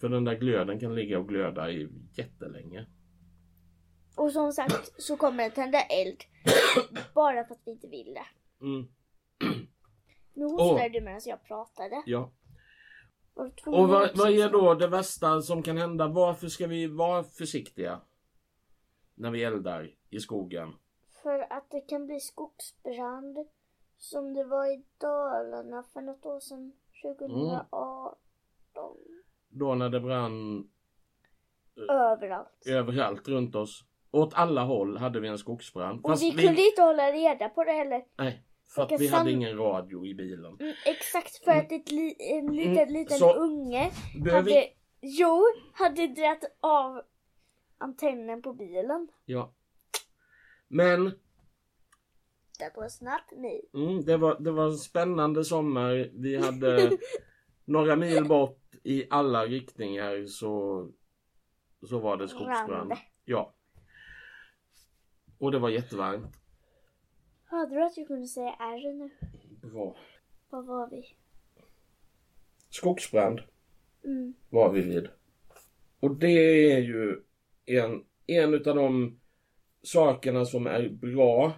För 0.03 0.09
den 0.09 0.23
där 0.23 0.35
glöden 0.35 0.79
kan 0.79 0.95
ligga 0.95 1.19
och 1.19 1.27
glöda 1.27 1.71
i 1.71 1.89
jättelänge. 2.13 2.85
Och 4.15 4.31
som 4.31 4.51
sagt 4.51 5.01
så 5.01 5.17
kommer 5.17 5.43
den 5.43 5.51
tända 5.51 5.81
eld. 5.81 6.17
bara 7.15 7.43
för 7.45 7.53
att 7.55 7.61
vi 7.65 7.71
inte 7.71 7.87
vill 7.87 8.13
det. 8.13 8.25
Mm, 8.65 8.87
Nu 10.33 10.45
hostade 10.45 10.89
du 10.89 11.01
medan 11.01 11.21
jag 11.25 11.43
pratade. 11.43 12.03
ja. 12.05 12.31
Och 13.65 13.87
vad, 13.87 14.17
vad 14.17 14.29
är 14.31 14.49
då 14.49 14.73
det 14.73 14.87
värsta 14.87 15.41
som 15.41 15.63
kan 15.63 15.77
hända? 15.77 16.07
Varför 16.07 16.47
ska 16.47 16.67
vi 16.67 16.87
vara 16.87 17.23
försiktiga? 17.23 18.01
När 19.15 19.31
vi 19.31 19.43
eldar 19.43 19.95
i 20.09 20.19
skogen. 20.19 20.73
För 21.21 21.53
att 21.53 21.69
det 21.71 21.81
kan 21.81 22.05
bli 22.05 22.19
skogsbrand. 22.19 23.37
Som 23.97 24.33
det 24.33 24.43
var 24.43 24.65
i 24.65 24.83
Dalarna 24.97 25.83
för 25.83 26.01
något 26.01 26.25
år 26.25 26.39
sedan. 26.39 26.73
2018. 27.01 28.02
Då 29.53 29.75
när 29.75 29.89
det 29.89 29.99
brann 29.99 30.67
Överallt. 31.89 32.63
överallt 32.67 33.27
runt 33.27 33.55
oss. 33.55 33.83
Åt 34.11 34.33
alla 34.33 34.63
håll 34.63 34.97
hade 34.97 35.19
vi 35.19 35.27
en 35.27 35.37
skogsbrand. 35.37 35.99
Och 36.03 36.09
Fast 36.11 36.23
vi 36.23 36.31
kunde 36.31 36.61
inte 36.61 36.81
hålla 36.81 37.11
reda 37.11 37.49
på 37.49 37.63
det 37.63 37.71
heller. 37.71 38.03
Nej, 38.17 38.43
för 38.75 38.81
att 38.81 38.91
Vilka 38.91 39.01
vi 39.01 39.07
hade 39.07 39.19
sam- 39.31 39.41
ingen 39.41 39.57
radio 39.57 40.05
i 40.05 40.13
bilen. 40.15 40.57
Mm, 40.59 40.73
exakt 40.85 41.43
för 41.43 41.51
att 41.51 41.71
ett 41.71 41.91
li- 41.91 42.15
en 42.19 42.55
liten, 42.55 42.77
Mm, 42.77 42.93
liten 42.93 43.17
så- 43.17 43.33
unge 43.33 43.91
Behöver 44.23 44.39
hade, 44.39 44.49
vi... 44.51 44.73
jo, 45.01 45.43
hade 45.73 46.07
dragit 46.07 46.43
av 46.59 47.01
antennen 47.77 48.41
på 48.41 48.53
bilen. 48.53 49.07
Ja. 49.25 49.53
Men 50.67 51.03
Det 52.59 52.71
var 52.75 52.87
snabbt 52.89 53.31
mig. 53.31 53.69
mm, 53.73 54.05
det, 54.05 54.17
var, 54.17 54.39
det 54.39 54.51
var 54.51 54.65
en 54.65 54.77
spännande 54.77 55.43
sommar. 55.43 56.09
Vi 56.13 56.37
hade 56.37 56.91
några 57.65 57.95
mil 57.95 58.25
bort 58.25 58.59
i 58.83 59.07
alla 59.09 59.45
riktningar 59.45 60.25
så, 60.25 60.87
så 61.89 61.99
var 61.99 62.17
det 62.17 62.27
skogsbrand. 62.27 62.93
Ja. 63.25 63.53
Och 65.37 65.51
det 65.51 65.59
var 65.59 65.69
jättevarmt. 65.69 66.35
Hörde 67.45 67.75
du 67.75 67.83
att 67.83 67.97
jag 67.97 68.07
kunde 68.07 68.27
säga 68.27 68.55
R 68.59 68.93
nu? 68.93 69.09
Bra. 69.69 69.95
Vad 70.49 70.65
var 70.65 70.89
vi? 70.89 71.15
Skogsbrand 72.69 73.41
Mm. 74.05 74.33
var 74.49 74.71
vi 74.71 74.81
vid. 74.81 75.07
Och 75.99 76.15
det 76.15 76.71
är 76.73 76.79
ju 76.79 77.21
en, 77.65 78.05
en 78.27 78.53
utav 78.53 78.75
de 78.75 79.19
sakerna 79.81 80.45
som 80.45 80.67
är 80.67 80.89
bra 80.89 81.53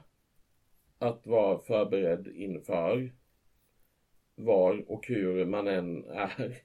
att 0.99 1.27
vara 1.27 1.59
förberedd 1.59 2.27
inför. 2.27 3.13
Var 4.35 4.91
och 4.91 5.07
hur 5.07 5.45
man 5.45 5.67
än 5.67 6.05
är. 6.05 6.57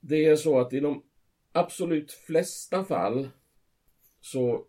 Det 0.00 0.24
är 0.24 0.36
så 0.36 0.60
att 0.60 0.72
i 0.72 0.80
de 0.80 1.04
absolut 1.52 2.12
flesta 2.12 2.84
fall 2.84 3.28
så 4.20 4.66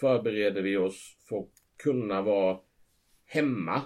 förbereder 0.00 0.62
vi 0.62 0.76
oss 0.76 1.16
för 1.28 1.38
att 1.38 1.52
kunna 1.76 2.22
vara 2.22 2.60
hemma 3.24 3.82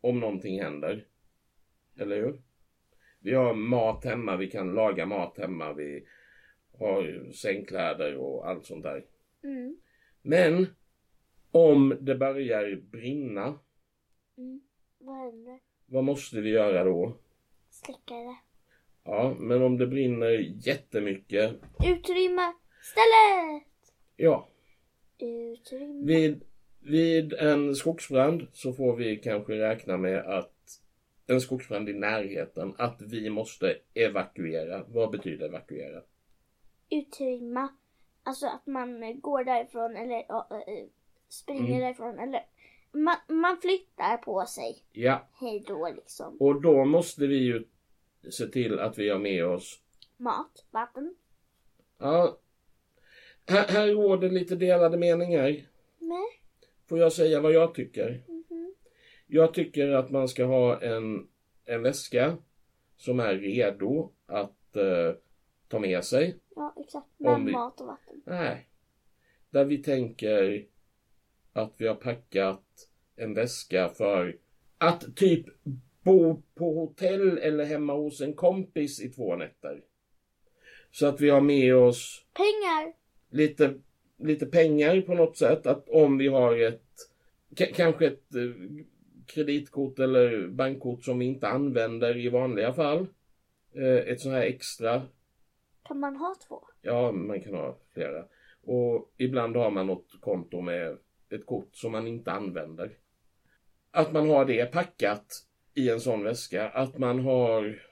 om 0.00 0.20
någonting 0.20 0.62
händer. 0.62 1.06
Eller 1.96 2.16
hur? 2.16 2.42
Vi 3.20 3.34
har 3.34 3.54
mat 3.54 4.04
hemma, 4.04 4.36
vi 4.36 4.50
kan 4.50 4.74
laga 4.74 5.06
mat 5.06 5.38
hemma, 5.38 5.72
vi 5.72 6.06
har 6.78 7.32
sängkläder 7.32 8.16
och 8.16 8.48
allt 8.48 8.66
sånt 8.66 8.82
där. 8.82 9.06
Mm. 9.42 9.76
Men 10.22 10.66
om 11.50 11.98
det 12.00 12.14
börjar 12.14 12.76
brinna, 12.76 13.58
Mm. 14.36 14.60
Vad 14.98 15.16
händer? 15.16 15.60
Vad 15.86 16.04
måste 16.04 16.40
vi 16.40 16.50
göra 16.50 16.84
då? 16.84 17.12
Släcka 17.70 18.14
det. 18.14 18.36
Ja, 19.04 19.34
men 19.38 19.62
om 19.62 19.78
det 19.78 19.86
brinner 19.86 20.30
jättemycket, 20.66 21.50
Utrymma 21.86 22.54
stället! 22.82 23.62
ja, 24.16 24.48
Utrymma. 25.18 26.06
vid, 26.06 26.44
vid 26.80 27.32
en 27.32 27.74
skogsbrand 27.74 28.46
så 28.52 28.72
får 28.72 28.96
vi 28.96 29.16
kanske 29.16 29.52
räkna 29.58 29.96
med 29.96 30.18
att 30.18 30.50
en 31.26 31.40
skogsbrand 31.40 31.88
i 31.88 31.92
närheten, 31.92 32.74
att 32.78 33.02
vi 33.02 33.30
måste 33.30 33.76
evakuera. 33.94 34.84
Vad 34.88 35.10
betyder 35.10 35.46
evakuera? 35.46 36.02
Utrymma. 36.90 37.68
Alltså 38.22 38.46
att 38.46 38.66
man 38.66 39.20
går 39.20 39.44
därifrån 39.44 39.96
eller 39.96 40.18
eh, 40.18 40.86
springer 41.28 41.68
Mm. 41.68 41.80
därifrån 41.80 42.18
eller 42.18 42.46
man, 42.94 43.16
man 43.28 43.56
flyttar 43.60 44.16
på 44.16 44.44
sig. 44.46 44.84
Ja, 44.92 45.28
Hej 45.40 45.64
då 45.66 45.88
liksom. 45.96 46.36
och 46.40 46.62
då 46.62 46.84
måste 46.84 47.26
vi 47.26 47.36
ju 47.36 47.64
se 48.30 48.46
till 48.46 48.78
att 48.78 48.98
vi 48.98 49.08
har 49.08 49.18
med 49.18 49.46
oss 49.46 49.80
Mat, 50.16 50.66
vatten. 50.70 51.14
Ja. 51.98 52.38
Här, 53.48 53.68
här 53.68 53.88
råder 53.88 54.30
lite 54.30 54.56
delade 54.56 54.96
meningar. 54.98 55.42
Nej. 55.98 56.26
Får 56.88 56.98
jag 56.98 57.12
säga 57.12 57.40
vad 57.40 57.52
jag 57.52 57.74
tycker? 57.74 58.22
Mhm. 58.28 58.74
Jag 59.26 59.54
tycker 59.54 59.88
att 59.88 60.10
man 60.10 60.28
ska 60.28 60.44
ha 60.44 60.80
en, 60.82 61.28
en 61.64 61.82
väska 61.82 62.36
som 62.96 63.20
är 63.20 63.34
redo 63.34 64.12
att 64.26 64.76
eh, 64.76 65.14
ta 65.68 65.78
med 65.78 66.04
sig. 66.04 66.36
Ja 66.56 66.74
exakt. 66.76 67.06
Med 67.16 67.40
vi- 67.44 67.52
mat 67.52 67.80
och 67.80 67.86
vatten. 67.86 68.22
Nej. 68.26 68.68
Där 69.50 69.64
vi 69.64 69.78
tänker 69.78 70.66
att 71.54 71.74
vi 71.78 71.86
har 71.86 71.94
packat 71.94 72.64
en 73.16 73.34
väska 73.34 73.88
för 73.88 74.36
att 74.78 75.16
typ 75.16 75.46
bo 76.02 76.42
på 76.54 76.74
hotell 76.74 77.38
eller 77.38 77.64
hemma 77.64 77.92
hos 77.92 78.20
en 78.20 78.34
kompis 78.34 79.00
i 79.00 79.08
två 79.08 79.36
nätter. 79.36 79.82
Så 80.90 81.06
att 81.06 81.20
vi 81.20 81.30
har 81.30 81.40
med 81.40 81.76
oss 81.76 82.24
Pengar! 82.32 82.94
lite, 83.30 83.74
lite 84.18 84.46
pengar 84.46 85.00
på 85.00 85.14
något 85.14 85.36
sätt. 85.36 85.66
Att 85.66 85.88
om 85.88 86.18
vi 86.18 86.28
har 86.28 86.58
ett, 86.58 86.82
kanske 87.74 88.06
ett 88.06 88.34
eh, 88.34 88.84
kreditkort 89.26 89.98
eller 89.98 90.48
bankkort 90.48 91.04
som 91.04 91.18
vi 91.18 91.24
inte 91.24 91.48
använder 91.48 92.16
i 92.16 92.28
vanliga 92.28 92.72
fall. 92.72 93.06
Eh, 93.74 94.12
ett 94.12 94.20
sånt 94.20 94.34
här 94.34 94.42
extra. 94.42 95.02
Kan 95.88 96.00
man 96.00 96.16
ha 96.16 96.34
två? 96.48 96.64
Ja, 96.82 97.12
man 97.12 97.40
kan 97.40 97.54
ha 97.54 97.78
flera. 97.94 98.24
Och 98.62 99.14
ibland 99.16 99.56
har 99.56 99.70
man 99.70 99.86
något 99.86 100.20
konto 100.20 100.60
med 100.60 100.98
ett 101.30 101.46
kort 101.46 101.76
som 101.76 101.92
man 101.92 102.06
inte 102.06 102.32
använder. 102.32 102.90
Att 103.90 104.12
man 104.12 104.28
har 104.30 104.44
det 104.44 104.72
packat 104.72 105.26
i 105.74 105.90
en 105.90 106.00
sån 106.00 106.24
väska. 106.24 106.68
Att 106.68 106.98
man 106.98 107.18
har 107.18 107.82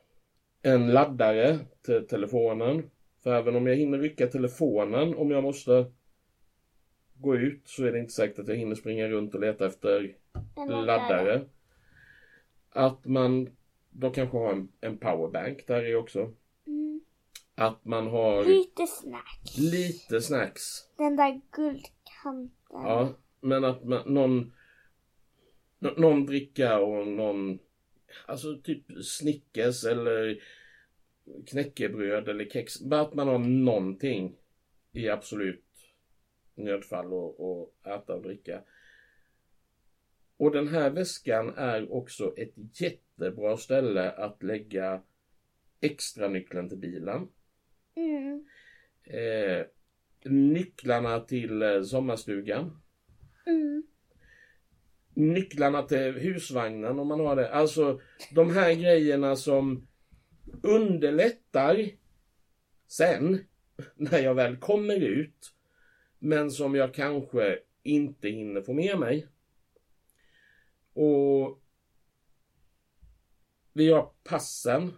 en 0.62 0.93
laddare 0.93 1.59
till 1.83 2.07
telefonen. 2.07 2.91
För 3.23 3.35
även 3.35 3.57
om 3.57 3.67
jag 3.67 3.77
hinner 3.77 3.99
rycka 3.99 4.27
telefonen 4.27 5.15
om 5.15 5.31
jag 5.31 5.43
måste 5.43 5.93
gå 7.15 7.37
ut 7.37 7.62
så 7.69 7.85
är 7.85 7.93
det 7.93 7.99
inte 7.99 8.12
säkert 8.12 8.39
att 8.39 8.49
jag 8.49 8.57
hinner 8.57 8.75
springa 8.75 9.09
runt 9.09 9.35
och 9.35 9.41
leta 9.41 9.67
efter 9.67 10.17
En 10.57 10.69
laddare. 10.69 11.45
Att 12.71 13.05
man 13.07 13.51
då 13.91 14.11
kanske 14.11 14.37
har 14.39 14.53
en, 14.53 14.69
en 14.81 14.99
powerbank 14.99 15.67
där 15.67 15.91
i 15.91 15.95
också. 15.95 16.33
Mm. 16.67 17.01
Att 17.55 17.85
man 17.85 18.07
har 18.07 18.45
Lite 18.45 18.87
snacks. 18.87 19.59
lite 19.59 20.21
snacks. 20.21 20.62
Den 20.97 21.17
där 21.17 21.41
guldkanten. 21.53 22.51
Ja, 22.73 23.14
men 23.41 23.64
att 23.64 23.85
man, 23.85 24.14
någon, 24.14 24.52
nå- 25.79 25.95
någon 25.97 26.26
dricka 26.26 26.79
och 26.79 27.07
någon, 27.07 27.59
alltså 28.26 28.57
typ 28.57 29.05
Snickers 29.05 29.85
eller 29.85 30.43
knäckebröd 31.47 32.29
eller 32.29 32.50
kex. 32.50 32.81
Bara 32.81 33.00
att 33.00 33.14
man 33.14 33.29
har 33.29 33.38
någonting 33.38 34.37
i 34.93 35.09
absolut 35.09 35.64
nödfall 36.55 37.12
och, 37.12 37.41
och 37.41 37.75
äta 37.87 38.14
och 38.14 38.23
dricka. 38.23 38.62
Och 40.37 40.50
den 40.50 40.69
här 40.69 40.91
väskan 40.91 41.55
är 41.57 41.93
också 41.93 42.35
ett 42.37 42.81
jättebra 42.81 43.57
ställe 43.57 44.11
att 44.11 44.43
lägga 44.43 45.02
extra 45.81 46.29
nyckeln 46.29 46.69
till 46.69 46.79
bilen. 46.79 47.29
Mm. 47.95 48.47
Eh, 49.05 49.67
nycklarna 50.25 51.21
till 51.21 51.62
eh, 51.62 51.83
sommarstugan. 51.83 52.79
Mm. 53.47 53.83
nycklarna 55.14 55.83
till 55.83 56.12
husvagnen 56.12 56.99
om 56.99 57.09
man 57.09 57.21
har 57.21 57.37
det. 57.37 57.55
Alltså 57.55 58.00
de 58.31 58.50
här 58.50 58.75
grejerna 58.75 59.37
som 59.37 59.88
underlättar 60.62 61.88
sen 62.87 63.38
när 63.95 64.19
jag 64.19 64.35
väl 64.35 64.57
kommer 64.57 65.00
ut. 65.00 65.52
Men 66.19 66.50
som 66.50 66.75
jag 66.75 66.95
kanske 66.95 67.59
inte 67.83 68.29
hinner 68.29 68.62
få 68.62 68.73
med 68.73 68.99
mig. 68.99 69.26
Och 70.93 71.62
vi 73.73 73.91
har 73.91 74.12
passen. 74.25 74.93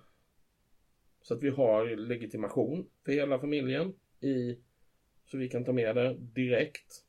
Så 1.22 1.34
att 1.34 1.42
vi 1.42 1.50
har 1.50 1.96
legitimation 1.96 2.90
för 3.04 3.12
hela 3.12 3.38
familjen 3.38 3.94
i 4.20 4.58
så 5.34 5.38
vi 5.38 5.48
kan 5.48 5.64
ta 5.64 5.72
med 5.72 5.96
det 5.96 6.14
direkt. 6.18 7.04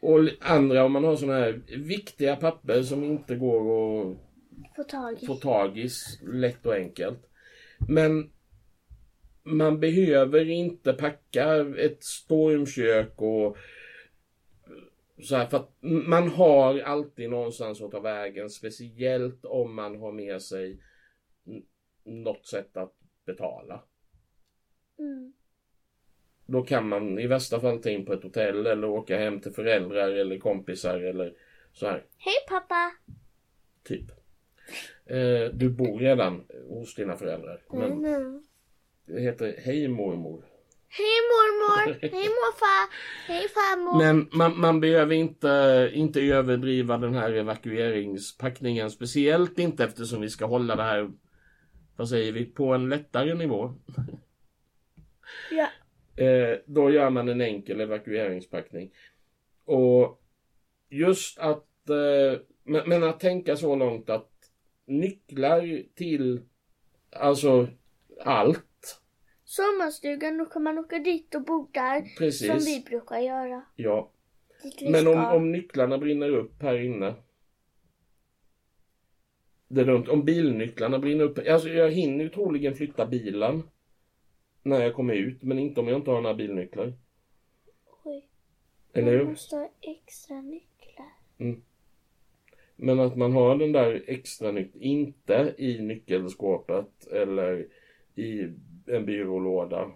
Och 0.00 0.18
andra 0.40 0.84
om 0.84 0.92
man 0.92 1.04
har 1.04 1.16
sådana 1.16 1.38
här 1.38 1.62
viktiga 1.68 2.36
papper 2.36 2.82
som 2.82 3.04
inte 3.04 3.36
går 3.36 4.10
att 4.12 4.18
Få 4.76 4.84
tag 4.84 5.22
i. 5.22 5.26
få 5.26 5.34
tag 5.34 5.78
i 5.78 5.88
lätt 6.22 6.66
och 6.66 6.74
enkelt. 6.74 7.30
Men 7.88 8.30
man 9.42 9.80
behöver 9.80 10.48
inte 10.48 10.92
packa 10.92 11.74
ett 11.78 12.04
stormkök 12.04 13.22
och 13.22 13.56
så 15.22 15.36
här 15.36 15.46
för 15.46 15.56
att 15.56 15.76
man 15.82 16.28
har 16.28 16.78
alltid 16.80 17.30
någonstans 17.30 17.82
att 17.82 17.90
ta 17.90 18.00
vägen. 18.00 18.50
Speciellt 18.50 19.44
om 19.44 19.74
man 19.74 19.96
har 19.96 20.12
med 20.12 20.42
sig 20.42 20.82
något 22.04 22.46
sätt 22.46 22.76
att 22.76 22.94
betala. 23.26 23.84
Mm. 24.98 25.32
Då 26.52 26.62
kan 26.62 26.88
man 26.88 27.18
i 27.18 27.26
värsta 27.26 27.60
fall 27.60 27.82
ta 27.82 27.90
in 27.90 28.06
på 28.06 28.12
ett 28.12 28.22
hotell 28.22 28.66
eller 28.66 28.88
åka 28.88 29.18
hem 29.18 29.40
till 29.40 29.52
föräldrar 29.52 30.08
eller 30.10 30.38
kompisar 30.38 31.00
eller 31.00 31.34
så 31.72 31.86
här. 31.86 32.04
Hej 32.18 32.34
pappa! 32.48 32.92
Typ. 33.84 34.10
Eh, 35.06 35.50
du 35.54 35.70
bor 35.70 35.98
redan 35.98 36.44
hos 36.68 36.94
dina 36.94 37.16
föräldrar. 37.16 37.60
Men 37.72 38.04
Mm. 38.04 38.42
det 39.06 39.20
heter 39.20 39.54
Hej 39.58 39.88
mormor. 39.88 40.44
Hej 40.88 41.16
mormor! 41.32 41.98
Hej 42.00 42.28
morfar! 42.28 42.88
Hej 43.26 43.48
farmor! 43.48 43.98
Men 43.98 44.28
man, 44.32 44.60
man 44.60 44.80
behöver 44.80 45.14
inte, 45.14 45.90
inte 45.94 46.20
överdriva 46.20 46.98
den 46.98 47.14
här 47.14 47.32
evakueringspackningen. 47.32 48.90
Speciellt 48.90 49.58
inte 49.58 49.84
eftersom 49.84 50.20
vi 50.20 50.28
ska 50.30 50.46
hålla 50.46 50.76
det 50.76 50.82
här, 50.82 51.10
vad 51.96 52.08
säger 52.08 52.32
vi, 52.32 52.44
på 52.44 52.74
en 52.74 52.88
lättare 52.88 53.34
nivå. 53.34 53.74
Ja. 55.50 55.68
Eh, 56.16 56.58
då 56.66 56.90
gör 56.90 57.10
man 57.10 57.28
en 57.28 57.40
enkel 57.40 57.80
evakueringspackning. 57.80 58.90
Och 59.64 60.22
just 60.88 61.38
att, 61.38 61.88
eh, 61.88 62.40
men, 62.64 62.88
men 62.88 63.04
att 63.04 63.20
tänka 63.20 63.56
så 63.56 63.76
långt 63.76 64.10
att 64.10 64.30
nycklar 64.86 65.82
till, 65.94 66.40
alltså 67.10 67.68
allt. 68.20 69.00
Sommarstugan, 69.44 70.38
då 70.38 70.44
kan 70.44 70.62
man 70.62 70.78
åka 70.78 70.98
dit 70.98 71.34
och 71.34 71.44
bo 71.44 71.68
där. 71.72 72.00
Som 72.00 72.16
Precis. 72.18 72.66
vi 72.66 72.84
brukar 72.90 73.18
göra. 73.18 73.62
Ja. 73.76 74.10
Men 74.90 75.06
om, 75.06 75.24
om 75.24 75.52
nycklarna 75.52 75.98
brinner 75.98 76.30
upp 76.30 76.62
här 76.62 76.78
inne. 76.78 77.14
Det 79.68 79.80
är 79.80 79.84
dumt. 79.84 80.06
Om 80.08 80.24
bilnycklarna 80.24 80.98
brinner 80.98 81.24
upp. 81.24 81.38
Alltså 81.48 81.68
jag 81.68 81.90
hinner 81.90 82.24
ju 82.24 82.30
troligen 82.30 82.74
flytta 82.74 83.06
bilen. 83.06 83.62
När 84.62 84.80
jag 84.82 84.94
kommer 84.94 85.14
ut. 85.14 85.42
Men 85.42 85.58
inte 85.58 85.80
om 85.80 85.88
jag 85.88 85.96
inte 85.96 86.10
har 86.10 86.20
några 86.20 86.34
bilnycklar. 86.36 86.92
Oj, 88.04 88.28
Eller 88.92 89.12
man 89.12 89.20
hur? 89.20 89.24
måste 89.30 89.56
ha 89.56 89.70
extra 89.80 90.40
nycklar. 90.40 91.12
Men 92.76 93.00
att 93.00 93.16
man 93.16 93.32
har 93.32 93.56
den 93.56 93.72
där 93.72 94.04
extra 94.06 94.52
nyckeln. 94.52 94.82
Inte 94.82 95.54
i 95.58 95.78
nyckelskåpet. 95.82 97.06
Eller 97.06 97.68
i 98.14 98.40
en 98.86 99.06
byrålåda. 99.06 99.90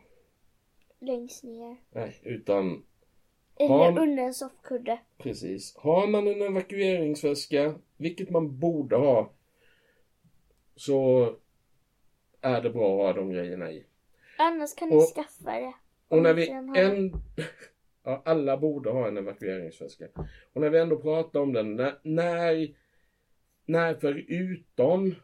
Längst 1.00 1.44
ner. 1.44 1.76
Nej, 1.90 2.20
utan 2.22 2.82
Eller 3.58 3.68
Har- 3.68 3.98
under 3.98 4.22
en 4.22 4.34
soffkudde. 4.34 4.98
Precis. 5.18 5.76
Har 5.76 6.06
man 6.06 6.26
en 6.28 6.42
evakueringsväska, 6.42 7.74
vilket 7.96 8.30
man 8.30 8.58
borde 8.58 8.96
ha, 8.96 9.32
så 10.76 11.30
är 12.40 12.62
det 12.62 12.70
bra 12.70 13.08
att 13.08 13.16
ha 13.16 13.22
de 13.22 13.30
grejerna 13.30 13.70
i. 13.72 13.84
Annars 14.38 14.74
kan 14.74 14.88
ni 14.88 14.96
Och- 14.96 15.14
skaffa 15.14 15.50
det. 15.60 15.72
Och 16.08 16.22
när 16.22 16.34
vi 16.34 16.48
en... 16.50 17.12
Ja, 18.02 18.22
alla 18.24 18.56
borde 18.56 18.90
ha 18.90 19.08
en 19.08 19.16
evakueringsväska. 19.16 20.08
Och 20.52 20.60
när 20.60 20.70
vi 20.70 20.78
ändå 20.78 20.96
pratar 20.98 21.40
om 21.40 21.52
den, 21.52 21.76
när, 21.76 21.98
när, 22.02 22.76
när 23.64 23.94
förutom 23.94 25.14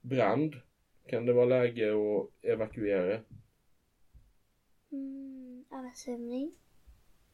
brand 0.00 0.54
kan 1.08 1.26
det 1.26 1.32
vara 1.32 1.44
läge 1.46 1.90
att 1.92 2.44
evakuera? 2.44 3.20
Mm, 4.92 5.64
översvämning. 5.72 6.52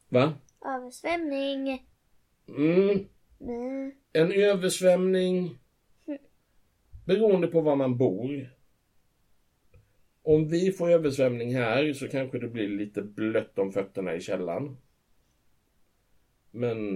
Va? 0.09 0.35
Översvämning. 0.65 1.87
Mm, 2.49 3.07
Mm. 3.41 3.93
En 4.13 4.33
översvämning 4.33 5.59
beroende 7.07 7.47
på 7.47 7.61
var 7.61 7.77
man 7.77 7.97
bor. 7.99 8.57
Om 10.23 10.49
vi 10.49 10.73
får 10.73 10.91
översvämning 10.91 11.55
här 11.55 11.93
så 11.93 12.09
kanske 12.09 12.39
det 12.39 12.49
blir 12.49 12.69
lite 12.69 13.03
blött 13.03 13.59
om 13.59 13.73
fötterna 13.73 14.15
i 14.15 14.21
källaren. 14.21 14.77
Men 16.51 16.87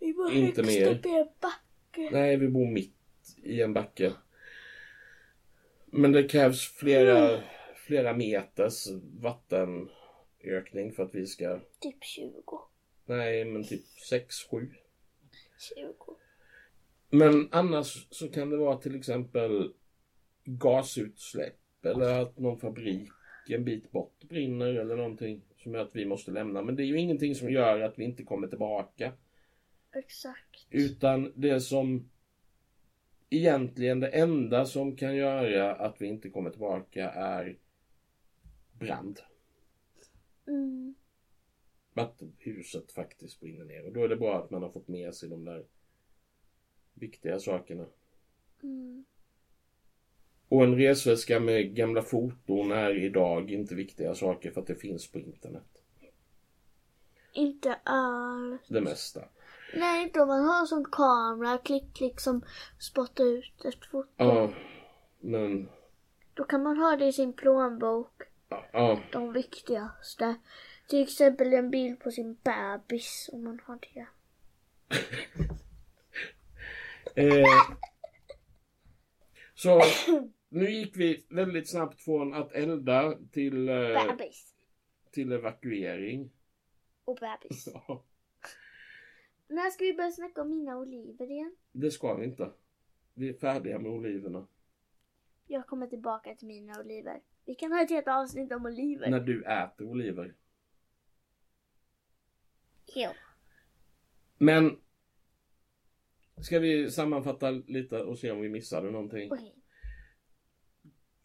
Vi 0.00 0.12
var 0.12 0.30
Inte 0.32 0.62
högst 0.62 0.78
mer. 0.80 0.90
upp 0.98 1.06
i 1.06 1.08
en 1.08 1.28
backe. 1.40 2.10
nej, 2.12 2.36
vi 2.36 2.48
bor 2.48 2.66
mitt 2.66 2.96
i 3.42 3.62
en 3.62 3.72
backe. 3.72 4.12
Men 5.86 6.12
det 6.12 6.22
krävs 6.28 6.60
flera, 6.72 7.40
flera 7.76 8.12
meters 8.16 8.86
vattenökning 9.20 10.92
för 10.96 11.02
att 11.02 11.14
vi 11.14 11.26
ska, 11.26 11.60
Typ 11.80 12.04
20. 12.04 12.42
nej 13.06 13.44
men 13.44 13.64
typ 13.64 13.84
6-7. 14.12 14.70
20. 15.76 15.94
Men 17.10 17.48
annars 17.52 18.06
så 18.10 18.28
kan 18.28 18.50
det 18.50 18.56
vara 18.56 18.76
till 18.76 18.94
exempel 18.96 19.72
gasutsläpp 20.44 21.84
eller 21.84 22.22
att 22.22 22.38
någon 22.38 22.58
fabrik 22.58 23.10
en 23.48 23.64
bit 23.64 23.92
bort 23.92 24.24
brinner 24.28 24.74
eller 24.74 24.96
någonting 24.96 25.42
som 25.58 25.74
gör 25.74 25.82
att 25.82 25.96
vi 25.96 26.06
måste 26.06 26.30
lämna. 26.30 26.62
Men 26.62 26.76
det 26.76 26.82
är 26.82 26.86
ju 26.86 26.98
ingenting 26.98 27.34
som 27.34 27.50
gör 27.50 27.80
att 27.80 27.98
vi 27.98 28.04
inte 28.04 28.22
kommer 28.22 28.48
tillbaka. 28.48 29.12
Exakt. 29.92 30.66
Utan 30.70 31.32
det 31.34 31.60
som 31.60 32.10
egentligen 33.30 34.00
det 34.00 34.08
enda 34.08 34.66
som 34.66 34.96
kan 34.96 35.16
göra 35.16 35.74
att 35.74 36.02
vi 36.02 36.06
inte 36.06 36.30
kommer 36.30 36.50
tillbaka 36.50 37.10
är 37.10 37.58
brand. 38.72 39.20
Mm. 40.46 40.94
Att 41.94 42.22
huset 42.38 42.92
faktiskt 42.92 43.40
brinner 43.40 43.64
ner. 43.64 43.86
Och 43.86 43.92
då 43.92 44.04
är 44.04 44.08
det 44.08 44.16
bra 44.16 44.38
att 44.38 44.50
man 44.50 44.62
har 44.62 44.70
fått 44.70 44.88
med 44.88 45.14
sig 45.14 45.28
de 45.28 45.44
där 45.44 45.64
viktiga 46.94 47.38
sakerna. 47.38 47.86
Mm. 48.62 49.04
Och 50.52 50.64
en 50.64 50.76
resväska 50.76 51.40
med 51.40 51.74
gamla 51.74 52.02
foton 52.02 52.72
är 52.72 53.04
idag 53.04 53.50
inte 53.50 53.74
viktiga 53.74 54.14
saker 54.14 54.50
för 54.50 54.60
att 54.60 54.66
det 54.66 54.74
finns 54.74 55.12
på 55.12 55.18
internet. 55.18 55.82
Inte 57.32 57.74
alls. 57.84 58.68
Det 58.68 58.80
mesta. 58.80 59.20
Nej, 59.74 60.02
inte 60.02 60.20
om 60.20 60.28
man 60.28 60.44
har 60.44 60.60
en 60.60 60.66
sån 60.66 60.84
kamera, 60.84 61.58
klick 61.58 61.94
klick 61.94 62.20
som 62.20 62.44
spottar 62.78 63.24
ut 63.24 63.64
ett 63.64 63.84
foto. 63.90 64.08
Ja, 64.16 64.52
men... 65.20 65.68
Då 66.34 66.44
kan 66.44 66.62
man 66.62 66.76
ha 66.76 66.96
det 66.96 67.06
i 67.06 67.12
sin 67.12 67.32
plånbok. 67.32 68.22
Ja, 68.72 69.00
De 69.12 69.32
viktigaste. 69.32 70.34
Till 70.88 71.02
exempel 71.02 71.52
en 71.52 71.70
bild 71.70 72.00
på 72.00 72.10
sin 72.10 72.36
bebis 72.42 73.30
om 73.32 73.44
man 73.44 73.60
har 73.64 73.78
det. 73.94 74.06
Eh, 77.14 77.46
så 79.54 79.82
nu 80.52 80.70
gick 80.70 80.96
vi 80.96 81.26
väldigt 81.28 81.70
snabbt 81.70 82.00
från 82.00 82.34
att 82.34 82.52
elda 82.52 83.18
till, 83.30 83.68
eh, 83.68 84.06
Bebis. 84.06 84.54
till 85.10 85.32
evakuering. 85.32 86.30
Och 87.04 87.18
bebis. 87.20 87.68
Ja, 87.74 88.04
När 89.48 89.70
ska 89.70 89.84
vi 89.84 89.94
börja 89.94 90.10
snacka 90.10 90.42
om 90.42 90.50
mina 90.50 90.76
oliver 90.78 91.30
igen? 91.30 91.56
det 91.72 91.90
ska 91.90 92.14
vi 92.14 92.24
inte. 92.24 92.50
Vi 93.14 93.28
är 93.28 93.34
färdiga 93.34 93.78
med 93.78 93.90
oliverna. 93.92 94.46
Jag 95.46 95.66
kommer 95.66 95.86
tillbaka 95.86 96.34
till 96.34 96.48
mina 96.48 96.80
oliver. 96.80 97.20
Vi 97.44 97.54
kan 97.54 97.72
ha 97.72 97.82
ett 97.82 97.90
helt 97.90 98.08
avsnitt 98.08 98.52
om 98.52 98.66
oliver. 98.66 99.10
När 99.10 99.20
du 99.20 99.44
äter 99.44 99.86
oliver. 99.86 100.34
Jo. 102.94 103.10
Men 104.38 104.80
ska 106.40 106.58
vi 106.58 106.90
sammanfatta 106.90 107.50
lite 107.50 108.02
och 108.02 108.18
se 108.18 108.30
om 108.30 108.40
vi 108.40 108.48
missade 108.48 108.90
någonting. 108.90 109.32
Okej. 109.32 109.61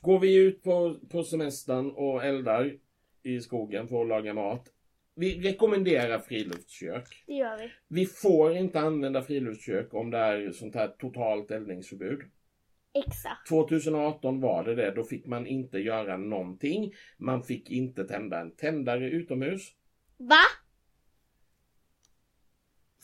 Går 0.01 0.19
vi 0.19 0.35
ut 0.35 0.63
på, 0.63 0.99
på 1.09 1.23
semestern 1.23 1.91
och 1.91 2.23
eldar 2.23 2.77
i 3.23 3.39
skogen 3.39 3.87
för 3.87 4.01
att 4.01 4.07
laga 4.07 4.33
mat. 4.33 4.73
Vi 5.15 5.41
rekommenderar 5.41 6.19
friluftskök. 6.19 7.23
Det 7.27 7.33
gör 7.33 7.57
vi. 7.57 7.71
Vi 7.87 8.05
får 8.05 8.55
inte 8.55 8.79
använda 8.79 9.21
friluftskök 9.21 9.93
om 9.93 10.11
det 10.11 10.17
är 10.17 10.51
sånt 10.51 10.75
här 10.75 10.87
totalt 10.87 11.51
eldningsförbud. 11.51 12.21
Exakt. 12.93 13.49
2018 13.49 14.41
var 14.41 14.63
det 14.63 14.75
det. 14.75 14.91
Då 14.91 15.03
fick 15.03 15.25
man 15.25 15.47
inte 15.47 15.79
göra 15.79 16.17
någonting. 16.17 16.93
Man 17.17 17.43
fick 17.43 17.69
inte 17.71 18.03
tända 18.03 18.39
en 18.39 18.51
tändare 18.51 19.09
utomhus. 19.09 19.61
Va? 20.17 20.43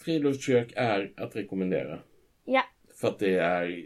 Friluftskök 0.05 0.73
är 0.75 1.13
att 1.17 1.35
rekommendera. 1.35 1.99
Ja. 2.45 2.63
För 3.01 3.07
att 3.07 3.19
det 3.19 3.35
är 3.35 3.85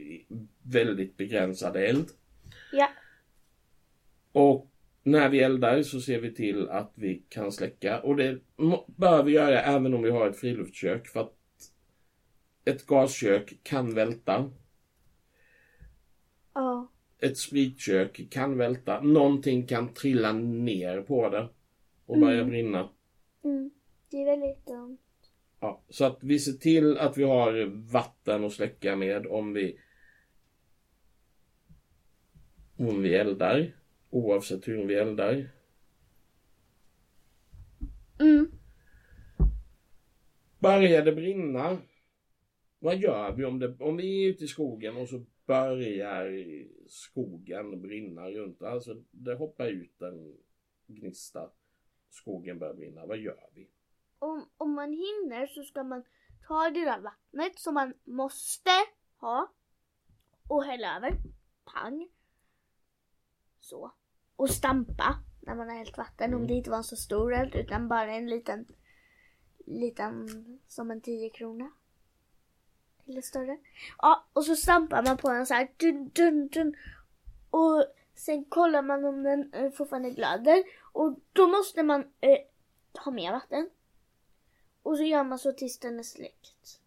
väldigt 0.61 1.17
begränsad 1.17 1.75
eld. 1.75 2.07
Ja. 2.71 2.89
Och 4.31 4.71
när 5.03 5.29
vi 5.29 5.39
eldar 5.39 5.83
så 5.83 6.01
ser 6.01 6.19
vi 6.21 6.33
till 6.33 6.69
att 6.69 6.91
vi 6.95 7.23
kan 7.29 7.51
släcka. 7.51 7.99
Och 8.01 8.15
det 8.15 8.39
bör 8.87 9.23
vi 9.23 9.31
göra 9.31 9.61
även 9.61 9.93
om 9.93 10.01
vi 10.01 10.09
har 10.09 10.29
ett 10.29 10.39
friluftskök. 10.39 11.07
För 11.07 11.19
att 11.19 11.33
ett 12.65 12.85
gaskök 12.87 13.59
kan 13.63 13.93
välta. 13.93 14.51
Ja. 16.53 16.91
Ett 17.19 17.37
spritkök 17.37 18.27
kan 18.31 18.57
välta. 18.57 19.01
Någonting 19.01 19.67
kan 19.67 19.93
trilla 19.93 20.31
ner 20.33 21.01
på 21.01 21.29
det. 21.29 21.49
Och 22.05 22.19
börja 22.19 22.37
Mm. 22.37 22.49
brinna. 22.49 22.89
Mm. 23.43 23.71
Det 24.11 24.17
är 24.17 24.25
väldigt 24.25 24.65
dumt. 24.65 24.97
Ja, 25.59 25.83
så 25.89 26.05
att 26.05 26.17
vi 26.21 26.39
ser 26.39 26.51
till 26.51 26.97
att 26.97 27.17
vi 27.17 27.23
har 27.23 27.65
vatten 27.91 28.43
att 28.45 28.53
släcka 28.53 28.95
med 28.95 29.27
om 29.27 29.53
vi 29.53 29.79
om 32.77 33.01
vi 33.01 33.15
eldar. 33.15 33.71
Oavsett 34.09 34.67
hur 34.67 34.85
vi 34.85 34.95
eldar. 34.95 35.49
Mm. 38.19 38.51
Börjar 40.59 41.05
det 41.05 41.11
brinna? 41.11 41.77
Vad 42.79 42.97
gör 42.97 43.31
vi 43.31 43.45
om, 43.45 43.59
det, 43.59 43.75
om 43.79 43.97
vi 43.97 44.25
är 44.25 44.29
ute 44.29 44.43
i 44.43 44.47
skogen 44.47 44.97
och 44.97 45.09
så 45.09 45.25
börjar 45.45 46.43
skogen 46.87 47.81
brinna 47.81 48.31
runt? 48.31 48.61
Alltså 48.61 49.03
det 49.11 49.35
hoppar 49.35 49.67
ut 49.67 50.01
en 50.01 50.37
gnista. 50.87 51.49
Skogen 52.09 52.59
börjar 52.59 52.73
brinna. 52.73 53.05
Vad 53.05 53.17
gör 53.17 53.49
vi? 53.53 53.69
Om, 54.19 54.49
om 54.57 54.71
man 54.71 54.91
hinner 54.91 55.47
så 55.47 55.63
ska 55.63 55.83
man 55.83 56.03
ta 56.47 56.69
det 56.69 56.85
där 56.85 56.99
vattnet 56.99 57.59
som 57.59 57.73
man 57.73 57.93
måste 58.03 58.71
ha 59.17 59.53
och 60.47 60.63
hälla 60.63 60.97
över. 60.97 61.11
Pang. 61.65 62.09
Så. 63.67 63.91
Och 64.35 64.49
stampa 64.49 65.19
när 65.41 65.55
man 65.55 65.69
har 65.69 65.75
hällt 65.75 65.97
vatten. 65.97 66.33
Om 66.33 66.35
Mm. 66.39 66.47
det 66.47 66.53
inte 66.53 66.69
var 66.69 66.77
en 66.77 66.83
så 66.83 66.95
stor 66.95 67.33
eld 67.33 67.55
utan 67.55 67.87
bara 67.87 68.11
en 68.13 68.27
liten, 68.27 68.65
liten 69.65 70.27
som 70.67 70.91
en 70.91 71.01
10 71.01 71.29
krona. 71.29 71.71
Eller 73.05 73.21
större. 73.21 73.57
Ja, 73.97 74.25
och 74.33 74.45
så 74.45 74.55
stampar 74.55 75.03
man 75.03 75.17
på 75.17 75.31
den 75.31 75.45
så 75.45 75.53
här. 75.53 75.71
Dun, 75.77 76.09
dun, 76.09 76.47
dun. 76.47 76.75
Och 77.49 77.85
sen 78.15 78.45
kollar 78.45 78.81
man 78.81 79.05
om 79.05 79.23
den 79.23 79.53
eh, 79.53 79.71
fortfarande 79.71 80.11
glöder. 80.11 80.63
Och 80.93 81.19
då 81.33 81.47
måste 81.47 81.83
man 81.83 82.01
eh, 82.21 82.37
ha 83.05 83.11
mer 83.11 83.31
vatten. 83.31 83.69
Och 84.83 84.97
så 84.97 85.03
gör 85.03 85.23
man 85.23 85.39
så 85.39 85.51
tills 85.53 85.79
den 85.79 85.99
är 85.99 86.03
släckt. 86.03 86.81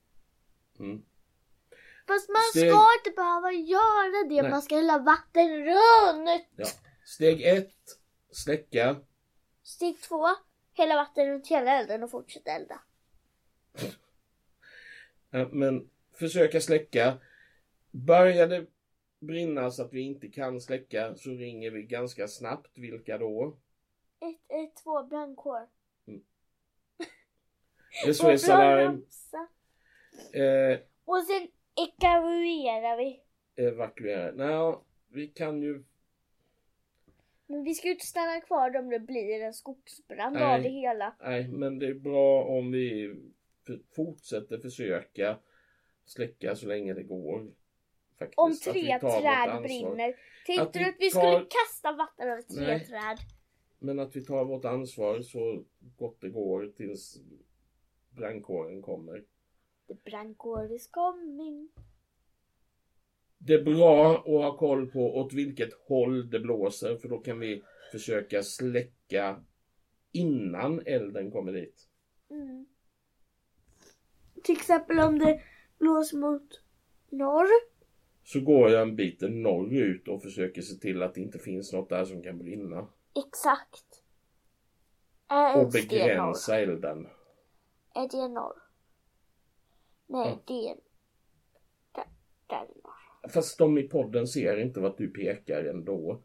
Mm. 0.78 1.02
Fast 2.10 2.28
man 2.28 2.42
Steg- 2.54 2.70
ska 2.70 2.86
inte 2.98 3.10
behöva 3.16 3.52
göra 3.52 4.28
det. 4.28 4.42
Nej. 4.42 4.50
Man 4.50 4.62
ska 4.62 4.76
hälla 4.76 4.98
vatten 4.98 5.64
runt. 5.64 6.46
Ja. 6.56 6.66
Steg 7.06 7.42
ett. 7.42 7.74
Släcka. 8.32 8.96
Steg 9.62 10.00
två. 10.00 10.26
Hälla 10.72 10.94
vatten 10.96 11.26
runt 11.28 11.46
hela 11.46 11.70
elden 11.80 12.02
och 12.02 12.10
fortsätta 12.10 12.50
elda. 12.50 12.80
Ja, 15.30 15.48
Men 15.52 15.90
försöka 16.18 16.60
släcka. 16.60 17.18
Börjar 17.90 18.46
det 18.46 18.66
brinna 19.20 19.70
så 19.70 19.82
att 19.82 19.92
vi 19.92 20.00
inte 20.00 20.28
kan 20.28 20.60
släcka 20.60 21.14
så 21.16 21.30
ringer 21.30 21.70
vi 21.70 21.82
ganska 21.82 22.28
snabbt. 22.28 22.78
Vilka 22.78 23.18
då? 23.18 23.56
112 24.48 25.08
brandkår. 25.08 25.68
SOS 28.14 28.48
Alarm. 28.48 29.04
Eh, 30.32 30.78
Och 31.04 31.22
sen 31.26 31.48
evakuerar 31.76 32.96
vi. 32.96 33.20
evakuera. 33.56 34.32
Nej, 34.32 34.78
vi 35.08 35.26
kan 35.26 35.62
ju... 35.62 35.84
Men 37.46 37.64
vi 37.64 37.74
ska 37.74 37.86
ju 37.88 37.92
inte 37.94 38.06
stanna 38.06 38.40
kvar 38.40 38.76
om 38.76 38.88
det 38.90 38.98
blir 39.00 39.42
en 39.42 39.54
skogsbrand 39.54 40.34
Nej. 40.34 40.54
av 40.56 40.62
det 40.62 40.68
hela. 40.68 41.16
Nej, 41.20 41.48
men 41.48 41.78
det 41.78 41.86
är 41.86 41.94
bra 41.94 42.44
om 42.44 42.72
vi 42.72 43.14
fortsätter 43.96 44.58
försöka 44.58 45.38
släcka 46.04 46.56
så 46.56 46.66
länge 46.66 46.94
det 46.94 47.02
går. 47.02 47.50
Faktiskt. 48.18 48.38
Om 48.38 48.56
tre 48.72 48.98
träd 48.98 49.62
brinner. 49.62 50.14
Tänkte 50.46 50.78
du 50.78 50.84
att 50.88 50.94
vi 50.98 51.10
tar- 51.10 51.20
skulle 51.20 51.46
kasta 51.48 51.92
vatten 51.92 52.28
över 52.28 52.42
tre 52.42 52.66
Nej. 52.66 52.86
träd? 52.86 53.18
Men 53.78 53.98
att 53.98 54.16
vi 54.16 54.24
tar 54.24 54.44
vårt 54.44 54.64
ansvar 54.64 55.20
så 55.22 55.64
gott 55.96 56.20
det 56.20 56.28
går 56.28 56.72
tills 56.76 57.18
brandkåren 58.10 58.82
kommer. 58.82 59.24
The 59.90 60.10
brandkår 60.10 60.72
is 60.72 60.90
coming. 60.90 61.68
Det 63.38 63.54
är 63.54 63.62
bra 63.62 64.18
att 64.18 64.24
ha 64.24 64.56
koll 64.56 64.90
på 64.90 65.16
åt 65.16 65.32
vilket 65.32 65.72
håll 65.88 66.30
det 66.30 66.40
blåser 66.40 66.96
för 66.96 67.08
då 67.08 67.18
kan 67.18 67.38
vi 67.38 67.62
försöka 67.92 68.42
släcka 68.42 69.44
innan 70.12 70.86
elden 70.86 71.30
kommer 71.30 71.52
dit. 71.52 71.88
Mm. 72.30 72.66
Till 74.42 74.56
exempel 74.56 74.98
om 74.98 75.18
det 75.18 75.42
blåser 75.78 76.16
mot 76.16 76.62
norr. 77.08 77.48
Så 78.24 78.40
går 78.40 78.70
jag 78.70 78.82
en 78.82 78.96
bit 78.96 79.20
norrut 79.20 80.08
och 80.08 80.22
försöker 80.22 80.62
se 80.62 80.74
till 80.74 81.02
att 81.02 81.14
det 81.14 81.20
inte 81.20 81.38
finns 81.38 81.72
något 81.72 81.88
där 81.88 82.04
som 82.04 82.22
kan 82.22 82.38
brinna. 82.38 82.88
Exakt. 83.26 84.02
Är 85.28 85.56
Och 85.56 85.72
begränsa 85.72 86.58
elden. 86.58 87.06
Är 87.94 88.08
det 88.08 88.28
norr? 88.28 88.69
Nej, 90.10 90.28
Ja. 90.28 90.42
det 90.46 90.68
är... 90.68 90.76
Där, 91.94 92.04
där 92.46 92.56
är 92.56 92.66
norr. 92.66 93.30
Fast 93.32 93.58
de 93.58 93.78
i 93.78 93.82
podden 93.82 94.26
ser 94.26 94.56
inte 94.60 94.80
vart 94.80 94.98
du 94.98 95.08
pekar 95.10 95.64
ändå. 95.64 96.22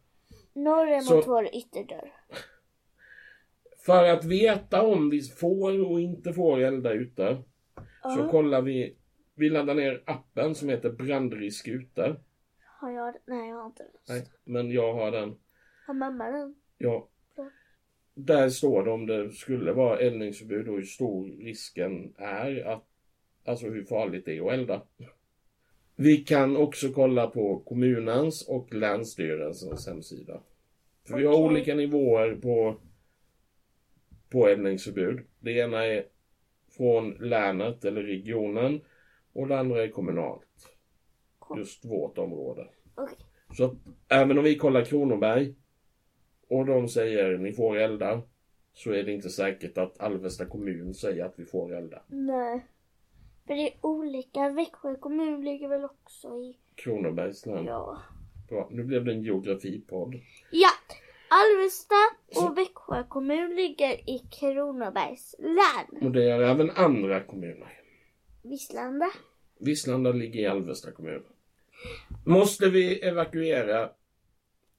Norr 0.54 0.88
är 0.88 1.00
Så- 1.00 1.15
mot 1.15 1.28
vår 1.28 1.56
ytterdörr. 1.56 2.13
För 3.86 4.04
att 4.04 4.26
veta 4.26 4.82
om 4.82 5.10
vi 5.10 5.21
får 5.21 5.91
och 5.91 6.02
inte 6.02 6.34
får 6.34 6.60
elda 6.60 6.93
ute 6.93 7.43
så 8.02 8.19
Ja. 8.19 8.28
kollar 8.32 8.62
vi. 8.62 8.98
Vi 9.36 9.50
laddar 9.50 9.76
ner 9.76 10.04
appen 10.06 10.56
som 10.56 10.69
heter 10.69 10.89
Brandrisk 10.91 11.67
ute. 11.67 12.15
Har 12.82 12.91
jag 12.91 13.13
det? 13.13 13.19
Nej, 13.26 13.50
jag 13.50 13.56
har 13.56 13.65
inte 13.65 13.84
den. 13.84 13.91
Nej, 14.15 14.28
men 14.43 14.71
jag 14.71 14.93
har 14.93 15.12
den. 15.12 15.36
Har 15.88 15.93
mamma 15.93 16.32
den? 16.32 16.56
Ja. 16.78 17.10
Ja. 17.36 17.50
Där 18.13 18.50
står 18.50 18.84
det 18.86 18.91
om 18.91 19.06
det 19.06 19.32
skulle 19.32 19.71
vara 19.74 20.00
eldningsförbud 20.00 20.67
och 20.67 20.76
hur 20.76 20.84
stor 20.84 21.28
risken 21.28 22.13
är 22.17 22.65
att 22.67 22.86
Alltså 23.45 23.69
hur 23.69 23.84
farligt 23.84 24.25
det 24.25 24.38
är 24.38 24.47
att 24.47 24.53
elda. 24.53 24.81
Vi 25.95 26.17
kan 26.17 26.58
också 26.58 26.89
kolla 26.89 27.27
på 27.27 27.60
kommunens 27.60 28.47
och 28.47 28.73
länsstyrelsens 28.73 29.88
hemsida. 29.88 30.41
För 31.08 31.17
vi 31.17 31.25
har 31.25 31.36
olika 31.36 31.75
nivåer 31.75 32.36
på, 32.36 32.75
på 34.29 34.47
eldningsförbud. 34.47 35.19
Det 35.39 35.51
ena 35.51 35.86
är 35.86 36.05
från 36.77 37.12
länet 37.12 37.86
eller 37.86 38.03
regionen 38.03 38.81
och 39.34 39.47
det 39.47 39.60
andra 39.60 39.84
är 39.84 39.89
kommunalt. 39.89 40.75
Just 41.58 41.86
vårt 41.86 42.17
område. 42.17 42.67
Okej. 42.95 43.17
Så 43.58 43.65
att 43.65 43.73
även 44.08 44.38
om 44.38 44.43
vi 44.43 44.58
kollar 44.58 44.86
Kronoberg 44.86 45.55
och 46.47 46.65
de 46.65 46.88
säger 46.88 47.38
ni 47.38 47.53
får 47.53 47.77
elda 47.77 48.21
så 48.73 48.91
är 48.91 49.03
det 49.03 49.12
inte 49.12 49.29
säkert 49.29 49.77
att 49.77 49.99
Alvesta 49.99 50.45
kommun 50.45 50.93
säger 50.93 51.25
att 51.25 51.39
vi 51.39 51.45
får 51.45 51.75
elda. 51.75 52.01
Nej. 52.08 52.65
För 53.47 53.55
det 53.55 53.62
är 53.67 53.73
olika. 53.81 54.49
Växjö 54.49 54.95
kommun 54.95 55.43
ligger 55.45 55.67
väl 55.69 55.84
också 55.86 56.27
i... 56.38 56.58
Kronobergs 56.75 57.45
län. 57.45 57.65
Ja. 57.65 58.01
Bra, 58.49 58.67
nu 58.71 58.84
blev 58.84 59.05
det 59.05 59.12
en 59.12 59.23
geografipodd. 59.23 60.15
Ja! 60.51 60.69
Alvesta 61.29 61.95
och 62.36 62.58
Växjö 62.58 63.03
kommun 63.03 63.55
ligger 63.55 64.10
i 64.10 64.19
Kronobergs 64.39 65.36
län. 65.39 66.03
Och 66.08 66.12
det 66.12 66.31
är 66.31 66.41
även 66.41 66.69
andra 66.71 67.23
kommuner. 67.23 67.81
Visslanda. 68.43 69.10
Visslanda 69.60 70.12
ligger 70.12 70.39
i 70.39 70.45
Alvesta 70.47 70.91
kommun. 70.91 71.23
Måste 72.25 72.69
vi 72.69 72.99
evakuera 72.99 73.86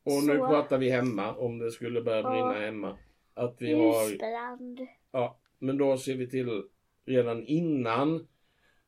och 0.05 0.25
nu 0.27 0.37
Så. 0.39 0.47
pratar 0.47 0.79
vi 0.79 0.91
hemma 0.91 1.35
om 1.35 1.59
det 1.59 1.71
skulle 1.71 2.03
börja 2.03 2.21
Ja. 2.21 2.31
brinna 2.31 2.67
hemma. 2.67 2.99
Att 3.35 3.57
vi 3.59 3.73
har, 3.73 4.09
Husbrand. 4.11 4.81
ja, 5.13 5.37
men 5.59 5.79
då 5.79 5.97
ser 5.99 6.15
vi 6.15 6.31
till 6.31 6.63
redan 7.07 7.45
innan 7.47 8.27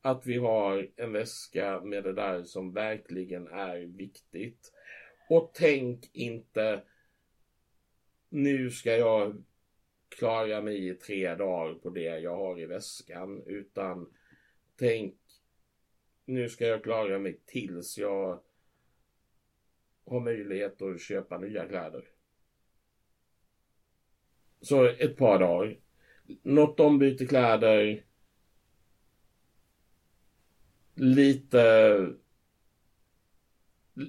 att 0.03 0.27
vi 0.27 0.39
har 0.39 0.89
en 0.97 1.13
väska 1.13 1.81
med 1.81 2.05
det 2.05 2.13
där 2.13 2.43
som 2.43 2.73
verkligen 2.73 3.47
är 3.47 3.79
viktigt. 3.79 4.73
Och 5.29 5.51
tänk 5.55 6.11
inte 6.13 6.83
nu 8.29 8.71
ska 8.71 8.97
jag 8.97 9.45
klara 10.09 10.63
mig 10.63 10.89
i 10.89 10.95
tre 10.95 11.35
dagar 11.35 11.75
på 11.75 11.91
det 11.91 12.19
jag 12.19 12.37
har 12.37 12.61
i 12.61 12.67
väskan 12.67 13.43
utan 13.47 14.13
tänk 14.77 15.15
nu 16.25 16.49
ska 16.49 16.67
jag 16.67 16.83
klara 16.83 17.19
mig 17.19 17.41
tills 17.47 17.99
jag 17.99 18.41
har 20.07 20.21
möjlighet 20.21 20.83
att 20.83 21.01
köpa 21.01 21.39
nya 21.39 21.69
kläder. 21.69 22.05
Så 24.61 24.85
ett 24.85 25.17
par 25.17 25.39
dagar. 25.39 25.79
Något 26.43 26.81
ombyte 26.81 27.27
kläder. 27.27 28.05
Lite 30.99 32.07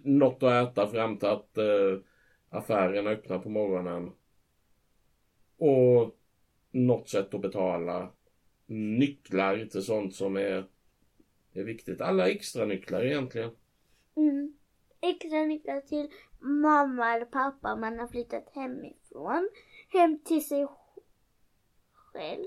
något 0.04 0.44
att 0.44 0.72
äta 0.72 0.88
fram 0.88 1.18
till 1.18 1.28
att 1.28 1.58
eh, 1.58 2.00
affären 2.50 3.08
öppnar 3.08 3.40
på 3.40 3.50
morgonen. 3.50 4.12
Och 5.58 6.18
något 6.72 7.10
sätt 7.10 7.34
att 7.34 7.42
betala. 7.42 8.12
Nycklar 8.66 9.66
till 9.66 9.82
sånt 9.82 10.16
som 10.16 10.38
är, 10.38 10.66
är 11.54 11.64
viktigt. 11.64 12.02
Alla 12.02 12.30
extra 12.30 12.66
nycklar 12.66 13.04
egentligen. 13.04 13.52
Mm. 14.16 14.54
Extra 15.02 15.46
nycklar 15.46 15.82
till 15.82 16.10
mamma 16.40 17.16
eller 17.16 17.26
pappa 17.26 17.74
om 17.74 17.82
man 17.82 18.00
har 18.00 18.08
flyttat 18.08 18.50
hemifrån. 18.56 19.50
Hem 19.90 20.20
till 20.24 20.48
sig 20.48 20.68
själv. 21.94 22.46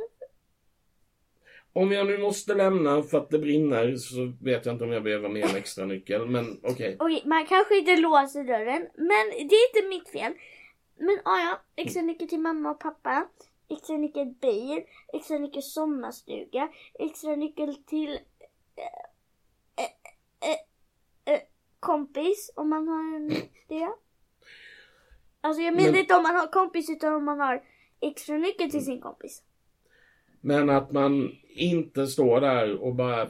Om 1.75 1.93
jag 1.93 2.07
nu 2.07 2.19
måste 2.19 2.55
lämna 2.55 3.03
för 3.03 3.19
att 3.19 3.31
det 3.31 3.39
brinner 3.39 3.97
så 3.97 4.33
vet 4.41 4.67
jag 4.67 4.75
inte 4.75 4.85
om 4.85 4.93
jag 4.93 5.03
behöver 5.03 5.29
mer 5.29 5.45
en 5.49 5.57
extra 5.57 5.87
nyckel. 5.87 6.27
Men 6.27 6.61
okej. 6.63 6.97
Okej, 7.01 7.23
man 7.25 7.47
kanske 7.47 7.79
inte 7.79 7.97
låser 7.97 8.45
dörren, 8.45 8.89
men 8.95 9.49
det 9.49 9.55
är 9.55 9.77
inte 9.77 9.89
mitt 9.89 10.09
fel. 10.09 10.33
Men 10.97 11.19
ah, 11.25 11.39
ja, 11.39 11.61
extra 11.77 12.03
nyckel 12.03 12.29
till 12.29 12.41
mamma 12.41 12.71
och 12.71 12.81
pappa. 12.81 13.29
Extra 13.69 13.97
nyckel 13.97 14.27
bil, 14.27 14.83
extra 15.13 15.39
nyckel 15.39 15.63
sommarstuga, 15.63 16.69
extra 16.99 17.37
nyckel 17.37 17.75
till 17.75 18.11
eh, 18.77 19.85
eh, 20.51 21.35
eh, 21.35 21.41
kompis 21.81 22.53
om 22.57 22.69
man 22.71 22.89
har 22.89 23.17
en 23.17 23.29
det. 23.69 23.89
Alltså 25.41 25.63
jag 25.63 25.75
menar 25.75 25.91
Men- 25.91 26.01
inte 26.01 26.15
om 26.15 26.23
man 26.23 26.35
har 26.37 26.47
kompis 26.47 26.91
utan 26.91 27.15
om 27.15 27.25
man 27.25 27.41
har 27.41 27.63
extra 28.01 28.37
nyckel 28.37 28.71
till 28.71 28.85
sin 28.85 29.01
kompis. 29.01 29.43
Men 30.45 30.71
att 30.71 30.93
man 30.93 31.31
inte 31.49 32.07
står 32.07 32.41
där 32.41 32.77
och 32.77 32.95
bara 32.95 33.29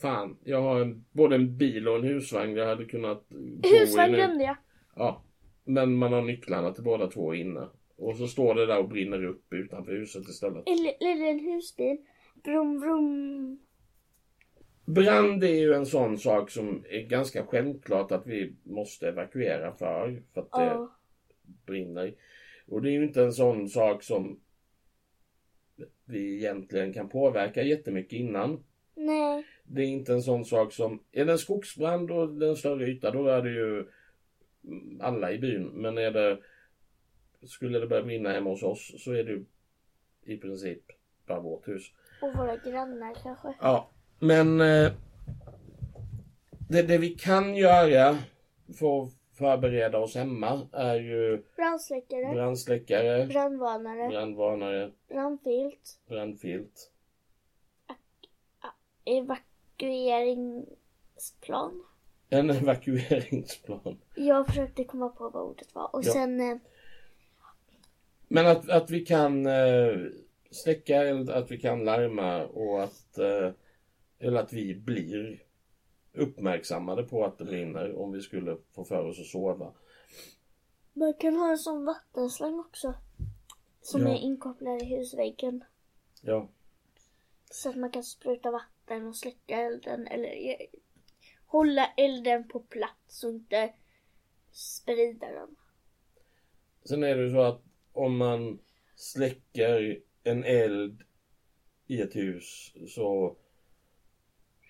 Fan, 0.00 0.36
jag 0.44 0.62
har 0.62 0.80
en, 0.80 1.04
både 1.12 1.34
en 1.34 1.56
bil 1.56 1.88
och 1.88 1.96
en 1.96 2.04
husvagn 2.04 2.56
jag 2.56 2.66
hade 2.66 2.84
kunnat 2.84 3.26
Husvagn 3.62 4.12
glömde 4.12 4.44
jag. 4.44 4.56
Ja. 4.96 5.24
Men 5.64 5.94
man 5.94 6.12
har 6.12 6.22
nycklarna 6.22 6.72
till 6.72 6.84
båda 6.84 7.06
två 7.06 7.34
inne. 7.34 7.68
Och 7.96 8.16
så 8.16 8.26
står 8.26 8.54
det 8.54 8.66
där 8.66 8.78
och 8.78 8.88
brinner 8.88 9.24
upp 9.24 9.52
utanför 9.52 9.92
huset 9.92 10.28
istället. 10.28 10.68
Eller, 10.68 11.12
eller 11.12 11.30
en 11.30 11.38
husbil. 11.38 11.96
Brum 12.44 12.80
brum. 12.80 13.58
Brand 14.84 15.44
är 15.44 15.54
ju 15.54 15.74
en 15.74 15.86
sån 15.86 16.18
sak 16.18 16.50
som 16.50 16.84
är 16.90 17.02
ganska 17.02 17.46
självklart 17.46 18.12
att 18.12 18.26
vi 18.26 18.54
måste 18.62 19.08
evakuera 19.08 19.72
för. 19.72 20.22
För 20.34 20.40
att 20.40 20.52
det 20.52 20.64
Ja. 20.64 20.96
brinner. 21.66 22.14
Och 22.66 22.82
det 22.82 22.88
är 22.88 22.92
ju 22.92 23.04
inte 23.04 23.22
en 23.22 23.32
sån 23.32 23.68
sak 23.68 24.02
som 24.02 24.40
vi 26.04 26.36
egentligen 26.36 26.92
kan 26.92 27.08
påverka 27.08 27.62
jättemycket 27.62 28.12
innan. 28.12 28.64
Nej. 28.94 29.46
Det 29.64 29.82
är 29.82 29.86
inte 29.86 30.12
en 30.12 30.22
sån 30.22 30.44
sak 30.44 30.72
som, 30.72 31.02
är 31.12 31.24
det 31.24 31.32
en 31.32 31.38
skogsbrand 31.38 32.10
och 32.10 32.28
det 32.28 32.46
är 32.46 32.50
en 32.50 32.56
större 32.56 32.86
yta 32.86 33.10
då 33.10 33.28
är 33.28 33.42
det 33.42 33.50
ju 33.50 33.86
alla 35.00 35.32
i 35.32 35.38
byn. 35.38 35.66
Men 35.66 35.98
är 35.98 36.10
det, 36.10 36.38
skulle 37.46 37.78
det 37.78 37.86
börja 37.86 38.02
brinna 38.02 38.32
hemma 38.32 38.50
hos 38.50 38.62
oss 38.62 39.04
så 39.04 39.12
är 39.12 39.24
det 39.24 39.30
ju 39.30 39.44
i 40.24 40.36
princip 40.36 40.82
bara 41.26 41.40
vårt 41.40 41.68
hus. 41.68 41.82
Och 42.22 42.34
våra 42.36 42.56
grannar 42.56 43.14
kanske. 43.22 43.54
Ja, 43.60 43.90
men 44.18 44.60
eh, 44.60 44.92
det, 46.68 46.82
det 46.82 46.98
vi 46.98 47.08
kan 47.08 47.56
göra 47.56 48.18
för 48.78 49.02
att 49.02 49.19
förbereda 49.40 49.98
oss 49.98 50.14
hemma 50.14 50.68
är 50.72 50.94
ju 51.00 51.42
Brandsläckare. 51.56 52.34
brandsläckare, 52.34 53.26
Brandvarnare. 53.26 54.08
brandvarnare, 54.08 54.90
Brandfilt. 55.08 55.98
brandfilt. 56.08 56.90
Evakueringsplan. 59.04 61.84
En 62.30 62.50
evakueringsplan. 62.50 63.98
Jag 64.14 64.46
försökte 64.46 64.84
komma 64.84 65.08
på 65.08 65.28
vad 65.28 65.42
ordet 65.42 65.74
var. 65.74 65.94
Och 65.96 66.04
Ja. 66.04 66.12
sen... 66.12 66.40
Eh, 66.40 66.56
Men 68.28 68.46
att, 68.46 68.70
att 68.70 68.90
vi 68.90 69.00
kan 69.00 69.46
eh, 69.46 69.96
släcka 70.50 70.96
eld, 70.96 71.30
att 71.30 71.50
vi 71.50 71.58
kan 71.58 71.84
larma 71.84 72.46
och 72.46 72.82
att, 72.82 73.18
eh, 73.18 73.50
eller 74.18 74.40
att 74.40 74.52
vi 74.52 74.74
blir 74.74 75.42
uppmärksammade 76.12 77.02
på 77.02 77.24
att 77.24 77.38
det 77.38 77.44
brinner 77.44 77.94
om 77.98 78.12
vi 78.12 78.20
skulle 78.20 78.56
få 78.72 78.84
för 78.84 79.04
oss 79.04 79.20
att 79.20 79.26
sova. 79.26 79.72
man 80.92 81.14
kan 81.14 81.36
ha 81.36 81.50
en 81.50 81.58
sån 81.58 81.84
vattenslang 81.84 82.60
också. 82.60 82.94
Som 83.82 84.00
Ja. 84.02 84.08
är 84.08 84.18
inkopplad 84.18 84.82
i 84.82 84.84
husväggen. 84.84 85.64
Ja, 86.22 86.48
Så 87.50 87.68
att 87.70 87.76
man 87.76 87.90
kan 87.90 88.04
spruta 88.04 88.50
vatten 88.50 89.06
och 89.06 89.16
släcka 89.16 89.56
elden. 89.60 90.06
Eller 90.06 90.56
hålla 91.46 91.86
elden 91.96 92.48
på 92.48 92.60
plats 92.60 93.24
och 93.24 93.30
inte 93.30 93.72
sprida 94.52 95.26
den. 95.32 95.56
sen 96.84 97.04
är 97.04 97.16
det 97.16 97.22
ju 97.22 97.32
så 97.32 97.40
att 97.40 97.62
om 97.92 98.16
man 98.16 98.58
släcker 98.96 100.00
en 100.22 100.44
eld 100.44 101.02
i 101.86 102.00
ett 102.00 102.16
hus 102.16 102.72
så, 102.88 103.36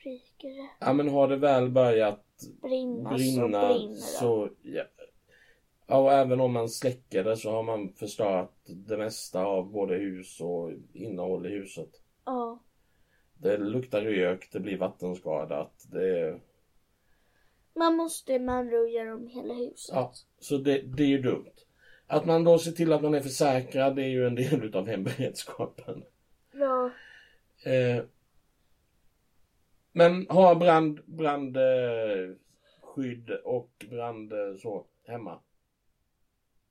Ryker 0.04 0.48
det. 0.48 0.68
ja 0.80 0.92
men 0.92 1.08
har 1.08 1.28
det 1.28 1.36
väl 1.36 1.70
börjat 1.70 2.24
Brinna, 2.62 3.10
så 3.10 3.16
brinna 3.16 3.68
brinner 3.68 3.88
det. 3.88 3.96
så, 3.96 4.48
ja. 4.62 4.82
ja, 5.86 5.98
och 5.98 6.12
även 6.12 6.40
om 6.40 6.52
man 6.52 6.68
släcker 6.68 7.24
det 7.24 7.36
så 7.36 7.50
har 7.50 7.62
man 7.62 7.92
förstört 7.92 8.54
det 8.66 8.96
mesta 8.96 9.44
av 9.44 9.70
både 9.72 9.94
hus 9.94 10.40
och 10.40 10.72
innehåll 10.92 11.46
i 11.46 11.50
huset. 11.50 11.88
Ja. 12.24 12.62
Det 13.38 13.56
luktar 13.58 14.00
rök, 14.00 14.48
det 14.52 14.60
blir 14.60 14.78
vattenskadat. 14.78 15.86
Det, 15.92 16.40
Man 17.74 17.96
måste 17.96 18.38
med 18.38 18.54
andra 18.54 18.76
göra 18.88 19.14
om 19.14 19.26
hela 19.26 19.54
huset. 19.54 19.94
ja, 19.94 20.12
så 20.38 20.56
det, 20.56 20.82
det 20.82 21.02
är 21.02 21.06
ju 21.08 21.22
dumt. 21.22 21.46
Att 22.06 22.24
man 22.26 22.44
då 22.44 22.58
ser 22.58 22.72
till 22.72 22.92
att 22.92 23.02
man 23.02 23.14
är 23.14 23.20
försäkrad, 23.20 23.96
det 23.96 24.02
är 24.02 24.08
ju 24.08 24.26
en 24.26 24.34
del 24.34 24.64
utav 24.64 24.86
hemberedskapen. 24.86 26.02
Ja. 26.52 26.90
Eh, 27.70 28.04
men 29.92 30.26
ha 30.29 30.55
brand, 30.55 31.00
brandskydd 31.07 32.40
eh, 33.31 33.37
och 33.44 33.87
brand 33.90 34.33
eh, 34.33 34.57
så 34.57 34.87
hemma. 35.07 35.40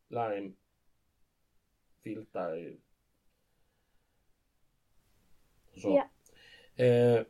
Larm. 0.08 0.56
Filtar. 2.04 2.74
Så. 5.76 5.90
Ja. 5.90 6.10
Eh, 6.86 7.22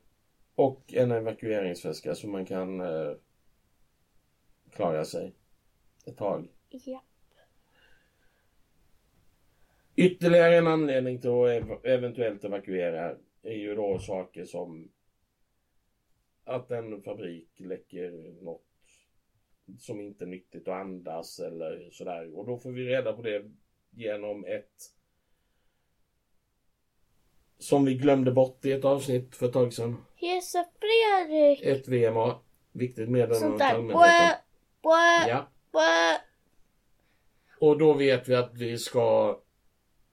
Och 0.56 0.94
en 0.94 1.12
evakueringsväska 1.12 2.16
så 2.16 2.28
man 2.28 2.46
kan 2.46 2.80
eh, 2.82 3.14
klara 4.72 5.06
sig 5.06 5.34
ett 6.06 6.18
tag. 6.18 6.48
Ja. 6.70 7.04
Ytterligare 9.96 10.58
en 10.58 10.68
anledning 10.68 11.22
till 11.22 11.30
att 11.30 11.50
ev- 11.50 11.80
eventuellt 11.86 12.44
evakuera 12.44 13.16
är 13.44 13.56
ju 13.56 13.76
då 13.76 14.00
saker 14.00 14.46
som 14.46 14.92
att 16.50 16.72
en 16.72 17.02
fabrik 17.02 17.50
läcker 17.58 18.34
något 18.44 18.66
som 19.80 20.02
inte 20.02 20.24
är 20.24 20.28
nyttigt 20.28 20.68
att 20.68 20.82
andas 20.82 21.40
eller 21.40 21.90
sådär. 21.92 22.38
Och 22.38 22.46
då 22.46 22.58
får 22.58 22.72
vi 22.72 22.86
reda 22.86 23.14
på 23.14 23.22
det 23.22 23.52
genom 23.90 24.46
ett 24.46 24.94
som 27.58 27.86
vi 27.86 27.94
glömde 27.94 28.32
bort 28.32 28.66
i 28.66 28.72
ett 28.72 28.86
avsnitt 28.86 29.36
för 29.36 29.46
ett 29.46 29.54
tag 29.54 29.74
sedan. 29.74 30.06
Hesa 30.16 30.66
Fredrik! 30.80 31.62
Ett 31.62 31.88
VMA. 31.88 32.40
Viktigt 32.72 33.10
meddelande 33.10 33.58
till 33.58 33.66
allmänheten. 33.66 34.38
Ja. 35.28 35.48
bå. 35.72 35.80
Och 37.60 37.78
då 37.78 37.94
vet 37.94 38.30
vi 38.30 38.36
att 38.36 38.54
vi 38.54 38.78
ska 38.78 39.40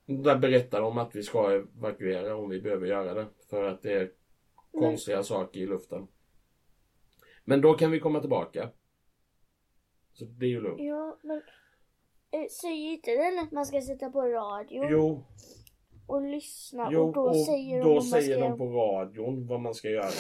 där 0.07 0.37
berättar 0.37 0.81
de 0.81 0.99
att 0.99 1.17
vi 1.17 1.23
ska 1.23 1.53
evakuera 1.53 2.37
om 2.37 2.49
vi 2.49 2.61
behöver 2.61 2.87
göra 2.87 3.15
det. 3.15 3.27
För 3.51 3.65
att 3.65 3.83
det 3.83 3.93
är 3.93 4.11
konstiga 4.73 5.23
saker 5.23 5.61
i 5.61 5.67
luften. 5.67 6.09
Men 7.49 7.61
då 7.61 7.75
kan 7.75 7.91
vi 7.91 8.01
komma 8.01 8.21
tillbaka. 8.21 8.71
Så 10.13 10.25
det 10.25 10.47
är 10.47 10.51
ju 10.51 10.61
lugnt. 10.61 10.83
Ja, 10.83 11.19
men 11.23 11.37
eh, 12.31 12.49
säger 12.63 12.93
inte 12.93 13.11
den 13.11 13.39
att 13.39 13.53
man 13.53 13.67
ska 13.67 13.81
sätta 13.81 14.11
på 14.11 14.23
radio 14.23 14.89
Jo, 14.91 15.25
och 16.07 16.23
lyssna 16.23 16.89
jo 16.93 17.03
och 17.03 17.15
då 17.15 17.23
och 17.23 17.37
säger 17.37 17.79
de 17.79 17.85
då 17.85 17.89
om 17.89 17.95
man 17.95 18.03
säger 18.03 18.37
ska... 18.37 18.49
de 18.49 18.59
på 18.59 18.67
radion 18.67 19.47
vad 19.47 19.61
man 19.61 19.75
ska 19.75 19.91
göra. 19.91 20.11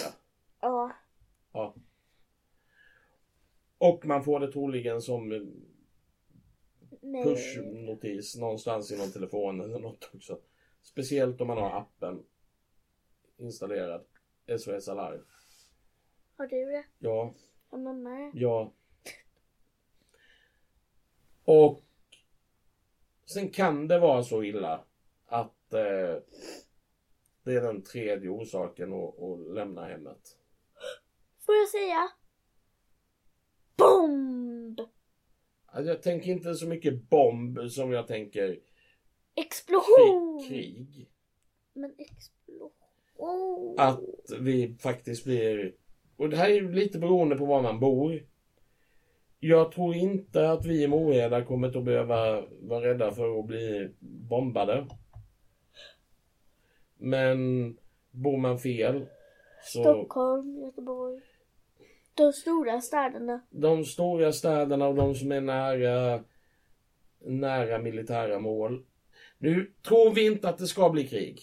Ja, 0.60 0.92
Ja. 1.56 1.74
Och 3.78 4.06
man 4.06 4.24
får 4.24 4.40
det 4.40 4.52
troligen 4.52 5.00
som 5.00 5.30
pushnotis 7.24 8.36
någonstans 8.36 8.92
i 8.92 8.96
någon 8.96 9.12
telefon 9.12 9.60
eller 9.60 9.78
något 9.78 10.10
också. 10.14 10.38
Speciellt 10.82 11.40
om 11.40 11.46
man 11.46 11.58
har 11.58 11.70
appen 11.70 12.22
installerad. 13.36 14.04
SOS 14.58 14.88
Alarm. 14.88 15.24
Har 16.36 16.46
du 16.46 16.64
det? 16.64 16.84
Ja, 16.98 17.34
Har 17.70 17.78
man 17.78 18.02
med? 18.02 18.30
ja. 18.34 18.72
Och 21.44 21.82
sen 23.26 23.48
kan 23.50 23.88
det 23.88 23.98
vara 23.98 24.22
så 24.22 24.42
illa 24.42 24.84
att 25.26 25.72
eh, 25.72 26.16
det 27.44 27.52
är 27.54 27.60
den 27.62 27.82
tredje 27.82 28.28
orsaken 28.28 28.92
att, 28.92 29.22
att 29.22 29.54
lämna 29.54 29.86
hemmet. 29.86 30.36
Får 31.46 31.54
jag 31.54 31.68
säga? 31.68 32.08
Bomb! 33.76 34.80
Jag 35.74 36.02
tänker 36.02 36.30
inte 36.30 36.54
så 36.54 36.66
mycket 36.66 37.02
bomb 37.08 37.58
som 37.70 37.92
jag 37.92 38.06
tänker 38.06 38.60
Explosion! 39.34 40.44
krig. 40.48 40.48
krig. 40.48 41.10
Men 41.72 41.94
explosion. 41.98 43.74
Att 43.78 44.00
vi 44.40 44.76
faktiskt 44.80 45.24
blir... 45.24 45.74
Och 46.16 46.28
det 46.30 46.36
här 46.36 46.48
är 46.48 46.54
ju 46.54 46.72
lite 46.72 46.98
beroende 46.98 47.36
på 47.36 47.44
var 47.44 47.62
man 47.62 47.80
bor. 47.80 48.22
Jag 49.40 49.72
tror 49.72 49.94
inte 49.94 50.50
att 50.50 50.66
vi 50.66 50.82
i 50.82 50.88
Moheda 50.88 51.44
kommer 51.44 51.78
att 51.78 51.84
behöva 51.84 52.44
vara 52.60 52.88
rädda 52.88 53.10
för 53.10 53.38
att 53.38 53.46
bli 53.46 53.90
bombade. 54.00 54.86
Men 56.98 57.38
bor 58.10 58.36
man 58.36 58.58
fel 58.58 59.06
så... 59.62 59.80
Stockholm, 59.80 60.58
Göteborg. 60.58 61.20
De 62.14 62.32
stora 62.32 62.80
städerna. 62.80 63.40
De 63.50 63.84
stora 63.84 64.32
städerna 64.32 64.88
och 64.88 64.94
de 64.94 65.14
som 65.14 65.32
är 65.32 65.40
nära, 65.40 66.24
nära 67.18 67.78
militära 67.78 68.38
mål. 68.38 68.84
Nu 69.38 69.72
tror 69.82 70.14
vi 70.14 70.26
inte 70.26 70.48
att 70.48 70.58
det 70.58 70.66
ska 70.66 70.90
bli 70.90 71.08
krig. 71.08 71.40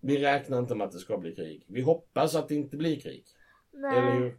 Vi 0.00 0.18
räknar 0.18 0.58
inte 0.58 0.74
med 0.74 0.84
att 0.84 0.92
det 0.92 0.98
ska 0.98 1.18
bli 1.18 1.34
krig. 1.34 1.64
Vi 1.66 1.80
hoppas 1.80 2.34
att 2.34 2.48
det 2.48 2.54
inte 2.54 2.76
blir 2.76 3.00
krig. 3.00 3.24
Eller 3.78 4.02
Nej, 4.02 4.18
hur? 4.18 4.38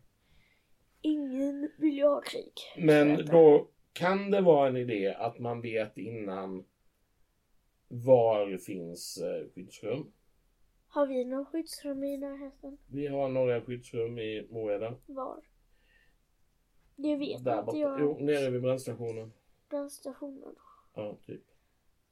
ingen 1.01 1.71
vill 1.77 1.97
ju 1.97 2.05
ha 2.05 2.21
krig. 2.21 2.53
Men 2.77 3.25
då 3.25 3.67
kan 3.93 4.31
det 4.31 4.41
vara 4.41 4.67
en 4.67 4.77
idé 4.77 5.15
att 5.17 5.39
man 5.39 5.61
vet 5.61 5.97
innan 5.97 6.65
var 7.87 8.57
finns 8.57 9.17
eh, 9.17 9.49
skyddsrum. 9.55 10.11
Har 10.87 11.07
vi 11.07 11.25
någon 11.25 11.45
skyddsrum 11.45 12.03
i 12.03 12.17
närheten? 12.17 12.77
Vi 12.87 13.07
har 13.07 13.29
några 13.29 13.61
skyddsrum 13.61 14.19
i 14.19 14.47
Moheda. 14.51 14.95
Var? 15.05 15.41
Det 16.95 17.15
vet 17.15 17.43
Där 17.43 17.59
inte 17.59 17.65
borta. 17.65 17.77
jag. 17.77 18.01
Jo, 18.01 18.17
nere 18.19 18.49
vid 18.49 18.61
brandstationen. 18.61 19.33
Brandstationen. 19.69 20.55
Ja, 20.93 21.17
typ. 21.25 21.41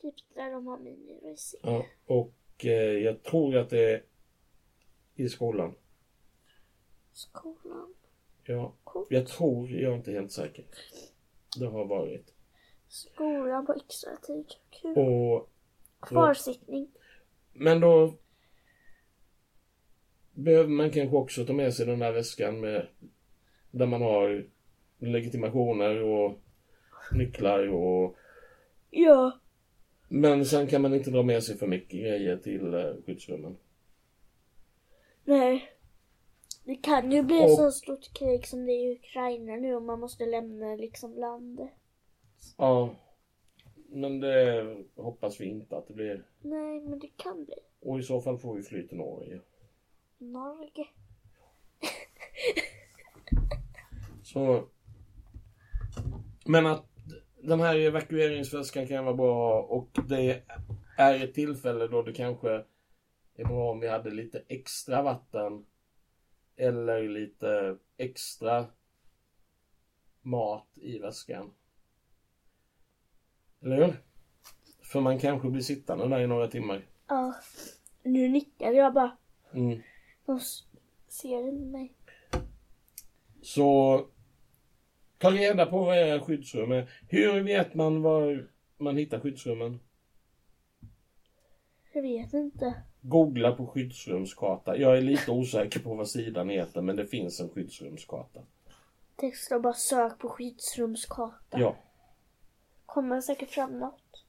Typ 0.01 0.15
där 0.35 0.51
de 0.51 0.67
har 0.67 0.77
miniracing. 0.77 1.61
Ja, 1.63 1.85
och 2.05 2.65
eh, 2.65 2.71
jag 3.03 3.23
tror 3.23 3.55
att 3.57 3.69
det 3.69 3.91
är 3.93 4.03
i 5.15 5.29
skolan. 5.29 5.73
Skolan. 7.17 7.93
Ja, 8.43 8.73
Coolt. 8.83 9.07
jag 9.11 9.27
tror, 9.27 9.69
jag 9.71 9.91
är 9.93 9.97
inte 9.97 10.11
helt 10.11 10.31
säker. 10.31 10.65
Det 11.59 11.65
har 11.65 11.85
varit. 11.85 12.33
Skolan 12.87 13.65
på 13.65 13.73
extra 13.73 14.15
tid. 14.15 14.45
Kul. 14.81 14.97
Och, 14.97 15.49
Kvarsittning. 15.99 16.91
men 17.53 17.79
då 17.79 18.13
behöver 20.33 20.69
man 20.69 20.91
kanske 20.91 21.15
också 21.17 21.45
ta 21.45 21.53
med 21.53 21.73
sig 21.73 21.85
den 21.85 21.99
där 21.99 22.11
väskan 22.11 22.59
med 22.59 22.87
där 23.71 23.85
man 23.85 24.01
har 24.01 24.47
legitimationer 24.99 26.03
och 26.03 26.39
nycklar 27.11 27.67
och 27.67 28.15
Ja. 28.89 29.39
men 30.07 30.45
sen 30.45 30.67
kan 30.67 30.81
man 30.81 30.93
inte 30.93 31.11
dra 31.11 31.23
med 31.23 31.43
sig 31.43 31.57
för 31.57 31.67
mycket 31.67 31.99
grejer 31.99 32.37
till 32.37 32.73
eh, 32.73 32.93
skyddsrummen. 33.05 33.57
Nej. 35.23 35.71
Det 36.67 36.75
kan 36.75 37.11
ju 37.11 37.21
bli 37.23 37.45
Och- 37.45 37.49
så 37.51 37.71
stort 37.71 38.13
krig 38.13 38.47
som 38.47 38.65
det 38.65 38.71
är 38.71 38.91
i 38.91 38.95
Ukraina 38.95 39.55
nu 39.55 39.75
och 39.75 39.81
man 39.81 39.99
måste 39.99 40.25
lämna 40.25 40.75
liksom 40.75 41.13
landet. 41.13 41.69
Ja. 42.57 42.95
Men 43.89 44.19
det 44.19 44.65
hoppas 44.95 45.41
vi 45.41 45.45
inte 45.45 45.77
att 45.77 45.87
det 45.87 45.93
blir. 45.93 46.23
Nej, 46.41 46.79
men 46.81 46.99
det 46.99 47.07
kan 47.07 47.45
bli. 47.45 47.55
Och 47.79 47.99
i 47.99 48.03
så 48.03 48.21
fall 48.21 48.37
får 48.37 48.55
vi 48.55 48.63
fly 48.63 48.87
till 48.87 48.97
Norge. 48.97 49.41
Norge. 50.17 50.87
Så... 54.23 54.67
Men 56.45 56.65
att 56.65 56.85
den 57.41 57.59
här 57.59 57.75
evakueringsväskan 57.75 58.87
kan 58.87 59.05
vara 59.05 59.15
bra 59.15 59.61
och 59.61 59.89
det 60.07 60.43
är 60.97 61.23
ett 61.23 61.33
tillfälle 61.33 61.87
då 61.87 62.01
det 62.01 62.13
kanske 62.13 62.63
är 63.35 63.45
bra 63.45 63.71
om 63.71 63.79
vi 63.79 63.87
hade 63.87 64.11
lite 64.11 64.43
extra 64.47 65.01
vatten 65.01 65.65
eller 66.57 67.09
lite 67.09 67.77
extra 67.97 68.65
mat 70.21 70.67
i 70.75 70.99
väskan. 70.99 71.53
Eller 73.61 73.85
hur? 73.85 74.03
För 74.81 74.99
man 75.01 75.19
kanske 75.19 75.49
blir 75.49 75.61
sittande 75.61 76.07
där 76.07 76.19
i 76.19 76.27
några 76.27 76.47
timmar. 76.47 76.85
Ja. 77.07 77.35
Nu 78.03 78.27
nickar 78.27 78.71
jag 78.71 78.93
bara. 78.93 79.17
Mm. 79.53 79.81
De 80.25 80.39
ser 81.07 81.47
inte 81.47 81.65
mig. 81.65 81.93
Så 83.41 84.05
ta 85.17 85.31
reda 85.31 85.65
på 85.65 85.83
vad 85.83 85.97
era 85.97 86.21
skyddsrum 86.21 86.71
är. 86.71 86.89
Hur 87.09 87.43
vet 87.43 87.73
man 87.73 88.01
var 88.01 88.49
man 88.77 88.97
hittar 88.97 89.19
skyddsrummen? 89.19 89.79
Jag 91.93 92.01
vet 92.01 92.33
inte. 92.33 92.83
Googla 93.01 93.51
på 93.51 93.67
skyddsrumskarta. 93.67 94.77
Jag 94.77 94.97
är 94.97 95.01
lite 95.01 95.31
osäker 95.31 95.79
på 95.79 95.95
vad 95.95 96.09
sidan 96.09 96.49
heter 96.49 96.81
men 96.81 96.95
det 96.95 97.07
finns 97.07 97.39
en 97.39 97.49
skyddsrumskarta. 97.49 98.39
Text 99.15 99.51
och 99.51 99.61
bara 99.61 99.73
sök 99.73 100.19
på 100.19 100.29
skyddsrumskarta. 100.29 101.59
Ja. 101.59 101.75
Kommer 102.85 103.21
säkert 103.21 103.49
fram 103.49 103.79
något. 103.79 104.25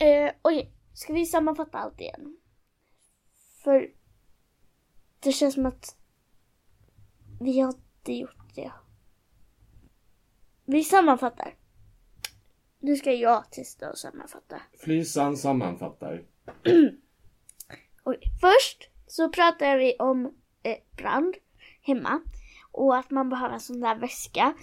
Eh, 0.00 0.32
oj, 0.42 0.72
ska 0.92 1.12
vi 1.12 1.26
sammanfatta 1.26 1.78
allt 1.78 2.00
igen? 2.00 2.36
För 3.64 3.90
det 5.20 5.32
känns 5.32 5.54
som 5.54 5.66
att 5.66 5.96
vi 7.40 7.60
har 7.60 7.68
inte 7.68 8.12
gjort 8.12 8.54
det. 8.54 8.72
Vi 10.64 10.84
sammanfattar. 10.84 11.54
Nu 12.78 12.96
ska 12.96 13.12
jag 13.12 13.50
testa 13.50 13.90
och 13.90 13.98
sammanfatta. 13.98 14.62
Flisan 14.78 15.36
sammanfattar. 15.36 16.22
Oj. 18.04 18.20
Först 18.40 18.88
så 19.06 19.28
pratar 19.28 19.76
vi 19.78 19.96
om 19.98 20.26
eh, 20.62 20.76
brand 20.96 21.34
hemma 21.82 22.20
och 22.72 22.96
att 22.96 23.10
man 23.10 23.28
behöver 23.28 23.54
en 23.54 23.60
sån 23.60 23.80
där 23.80 23.96
väska 23.96 24.54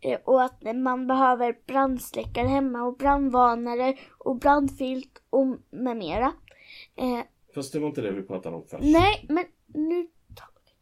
eh, 0.00 0.20
och 0.24 0.42
att 0.42 0.62
man 0.74 1.06
behöver 1.06 1.56
brandsläckare 1.66 2.46
hemma 2.48 2.82
och 2.82 2.96
brandvarnare 2.96 3.96
och 4.18 4.36
brandfilt 4.36 5.22
och 5.30 5.46
med 5.70 5.96
mera. 5.96 6.32
Eh, 6.96 7.20
Fast 7.54 7.72
det 7.72 7.78
var 7.78 7.88
inte 7.88 8.00
det 8.00 8.12
vi 8.12 8.22
pratade 8.22 8.56
om 8.56 8.64
först. 8.66 8.82
nej, 8.82 9.26
men 9.28 9.44
nu 9.66 10.08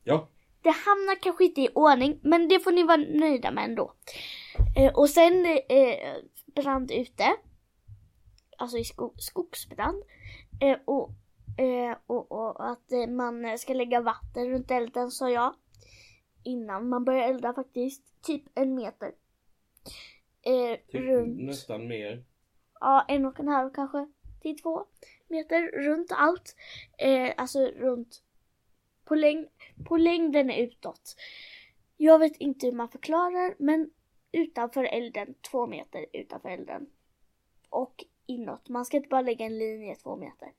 Ja. 0.05 0.29
Det 0.63 0.71
hamnar 0.71 1.23
kanske 1.23 1.45
inte 1.45 1.61
i 1.61 1.69
ordning, 1.75 2.19
men 2.23 2.49
det 2.49 2.61
får 2.61 2.73
ni 2.73 2.83
vara 2.83 2.97
nöjda 2.97 3.51
med 3.51 3.65
ändå. 3.65 3.93
Eh, 4.77 4.93
och 4.95 5.11
sen 5.11 5.47
eh, 5.47 6.15
brand 6.55 6.91
ute. 6.91 7.25
Alltså 8.59 8.79
i 8.79 8.85
sko 8.85 9.13
skogsbrand. 9.17 10.03
Eh, 10.61 10.79
och, 10.85 11.11
eh, 11.59 11.97
och, 12.07 12.33
och 12.33 12.71
att 12.71 12.93
eh, 12.93 13.07
man 13.07 13.59
ska 13.59 13.75
lägga 13.75 14.01
vatten 14.01 14.51
runt 14.51 14.71
elden 14.71 15.11
sa 15.11 15.31
jag. 15.31 15.55
Innan 16.43 16.89
man 16.89 17.05
börjar 17.05 17.29
elda 17.29 17.55
faktiskt. 17.55 18.23
Typ 18.23 18.43
en 18.55 18.75
meter. 18.75 19.13
Eh, 20.43 20.77
Typ 20.77 20.95
runt. 20.95 21.41
nästan 21.41 21.89
mer. 21.89 22.25
Ja, 22.81 23.05
en 23.09 23.25
och 23.27 23.41
en 23.41 23.49
halv 23.49 23.71
kanske 23.71 24.07
till 24.41 24.59
två 24.59 24.85
meter 25.29 25.63
runt 25.63 26.13
allt. 26.13 26.57
Eh, 26.99 27.33
alltså 27.37 27.67
runt 27.67 28.23
på, 29.05 29.15
längd, 29.15 29.49
på 29.85 29.97
längden 29.97 30.51
utåt. 30.51 31.17
Jag 31.97 32.19
vet 32.19 32.37
inte 32.37 32.67
hur 32.67 32.73
man 32.73 32.89
förklarar 32.89 33.55
men 33.59 33.91
utanför 34.33 34.85
elden, 34.85 35.35
två 35.51 35.67
meter 35.67 36.07
utanför 36.13 36.49
elden. 36.49 36.87
Och 37.69 38.05
inåt. 38.27 38.69
Man 38.69 38.85
ska 38.85 38.97
inte 38.97 39.09
bara 39.09 39.21
lägga 39.21 39.47
en 39.47 39.59
linje 39.59 39.95
två 39.95 40.17
meter. 40.17 40.53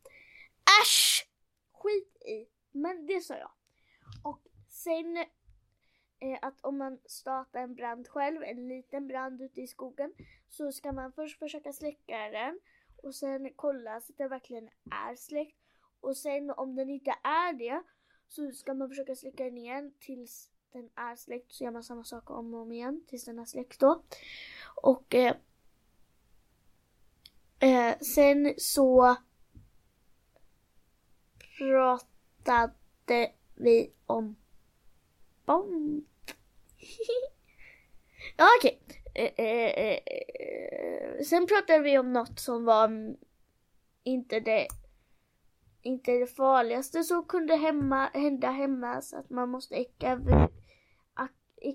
Skit 1.84 2.18
i. 2.26 2.48
Men 2.72 3.06
det 3.06 3.22
sa 3.22 3.36
jag. 3.36 3.52
Och 4.24 4.40
sen 4.70 5.18
eh, 6.20 6.40
att 6.42 6.62
om 6.62 6.78
man 6.78 7.00
startar 7.06 7.60
en 7.60 7.76
brand 7.76 8.08
själv, 8.08 8.44
en 8.44 8.68
liten 8.68 9.08
brand 9.08 9.42
ute 9.42 9.62
i 9.62 9.68
skogen, 9.68 10.14
så 10.50 10.72
ska 10.72 10.92
man 10.92 11.12
först 11.14 11.40
försöka 11.40 11.74
släcka 11.74 12.18
den 12.18 12.60
och 13.04 13.16
sen 13.16 13.54
kolla 13.56 14.02
så 14.02 14.12
att 14.12 14.18
den 14.18 14.30
verkligen 14.30 14.70
är 14.92 15.16
släckt. 15.16 15.58
Och 16.02 16.18
sen 16.18 16.52
om 16.52 16.76
den 16.76 16.90
inte 16.90 17.16
är 17.24 17.54
det 17.54 17.84
så 18.28 18.52
ska 18.52 18.74
man 18.74 18.90
försöka 18.90 19.16
släcka 19.16 19.44
den 19.44 19.58
igen 19.58 19.94
tills 20.00 20.50
den 20.72 20.90
är 20.96 21.16
släckt. 21.16 21.52
Så 21.52 21.64
gör 21.64 21.72
man 21.72 21.84
samma 21.84 22.04
sak 22.04 22.32
om 22.32 22.54
och 22.54 22.62
om 22.62 22.72
igen 22.72 23.04
tills 23.08 23.26
den 23.26 23.40
är 23.40 23.46
släckt 23.46 23.80
då. 23.80 24.04
Och 24.76 25.16
eh, 25.16 25.36
eh, 27.60 28.00
sen 28.00 28.54
så 28.58 29.18
pratade 31.58 33.32
vi 33.56 33.94
om 34.06 34.36
bomb. 35.46 36.06
ja 38.38 38.46
okej. 38.60 38.82
Eh, 39.16 39.32
eh, 39.38 39.72
eh, 39.86 40.00
eh, 40.06 41.24
sen 41.26 41.48
pratade 41.48 41.80
vi 41.80 41.98
om 41.98 42.14
något 42.14 42.40
som 42.40 42.66
var 42.66 43.16
inte 44.04 44.40
det 44.40 44.68
inte 45.82 46.12
det 46.12 46.28
farligaste 46.28 47.04
som 47.04 47.26
kunde 47.26 47.56
hemma, 47.56 48.10
hända 48.14 48.50
hemma 48.50 49.02
så 49.02 49.18
att 49.18 49.30
man 49.30 49.50
måste 49.50 49.76
eka, 49.76 50.20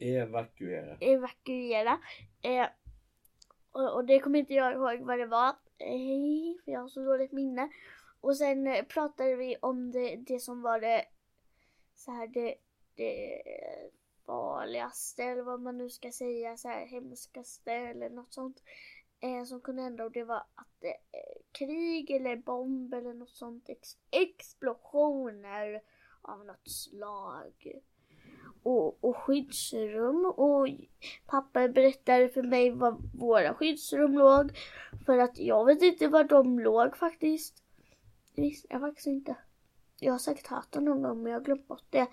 Evakuera. 0.01 0.97
evakuera. 1.01 1.99
Eh, 2.43 2.66
och, 3.72 3.95
och 3.95 4.05
det 4.05 4.20
kommer 4.20 4.39
inte 4.39 4.55
jag 4.55 4.72
ihåg 4.72 5.07
vad 5.07 5.18
det 5.18 5.26
var. 5.26 5.49
Eh, 5.79 6.64
för 6.64 6.72
jag 6.72 6.81
har 6.81 6.89
så 6.89 7.05
dåligt 7.05 7.33
minne. 7.33 7.68
Och 8.21 8.37
sen 8.37 8.66
eh, 8.66 8.85
pratade 8.85 9.37
vi 9.37 9.57
om 9.57 9.91
det, 9.91 10.16
det 10.16 10.41
som 10.41 10.62
var 10.62 10.81
det 10.81 11.05
så 11.95 12.11
här 12.12 12.27
det, 12.27 12.55
det 12.95 13.43
farligaste 14.27 15.23
eller 15.23 15.43
vad 15.43 15.61
man 15.61 15.79
nu 15.79 15.91
ska 15.91 16.12
säga 16.12 16.57
så 16.57 16.69
här 16.69 16.87
hemskaste 16.87 17.73
eller 17.73 18.11
något 18.11 18.33
sånt. 18.33 18.62
Eh, 19.21 19.45
som 19.45 19.61
kunde 19.61 19.83
hända 19.83 20.05
och 20.05 20.12
det 20.12 20.25
var 20.25 20.43
att 20.55 20.85
eh, 20.85 21.43
krig 21.53 22.11
eller 22.11 22.37
bomb 22.37 22.95
eller 22.95 23.14
något 23.14 23.35
sånt. 23.35 23.69
Ex 23.69 23.97
explosioner 24.11 25.83
av 26.23 26.45
något 26.45 26.71
slag 26.71 27.81
och, 28.62 29.05
och 29.05 29.16
skyddsrum 29.16 30.25
och 30.27 30.69
pappa 31.27 31.69
berättade 31.69 32.29
för 32.29 32.43
mig 32.43 32.71
var 32.71 32.97
våra 33.19 33.55
skyddsrum 33.55 34.19
låg. 34.19 34.59
För 35.07 35.19
att 35.19 35.39
jag 35.39 35.64
vet 35.64 35.83
inte 35.83 36.09
var 36.09 36.25
de 36.25 36.59
låg 36.59 36.97
faktiskt. 36.97 37.62
Det 38.39 38.43
visste 38.43 38.68
jag 38.70 38.80
faktiskt 38.80 39.07
inte. 39.07 39.36
Jag 40.01 40.12
har 40.12 40.18
säkert 40.18 40.47
hört 40.47 40.66
det 40.70 40.80
någon 40.80 41.03
gång 41.03 41.22
men 41.22 41.32
jag 41.32 41.39
har 41.41 41.45
glömt 41.45 41.68
bort 41.68 41.84
det. 41.91 42.07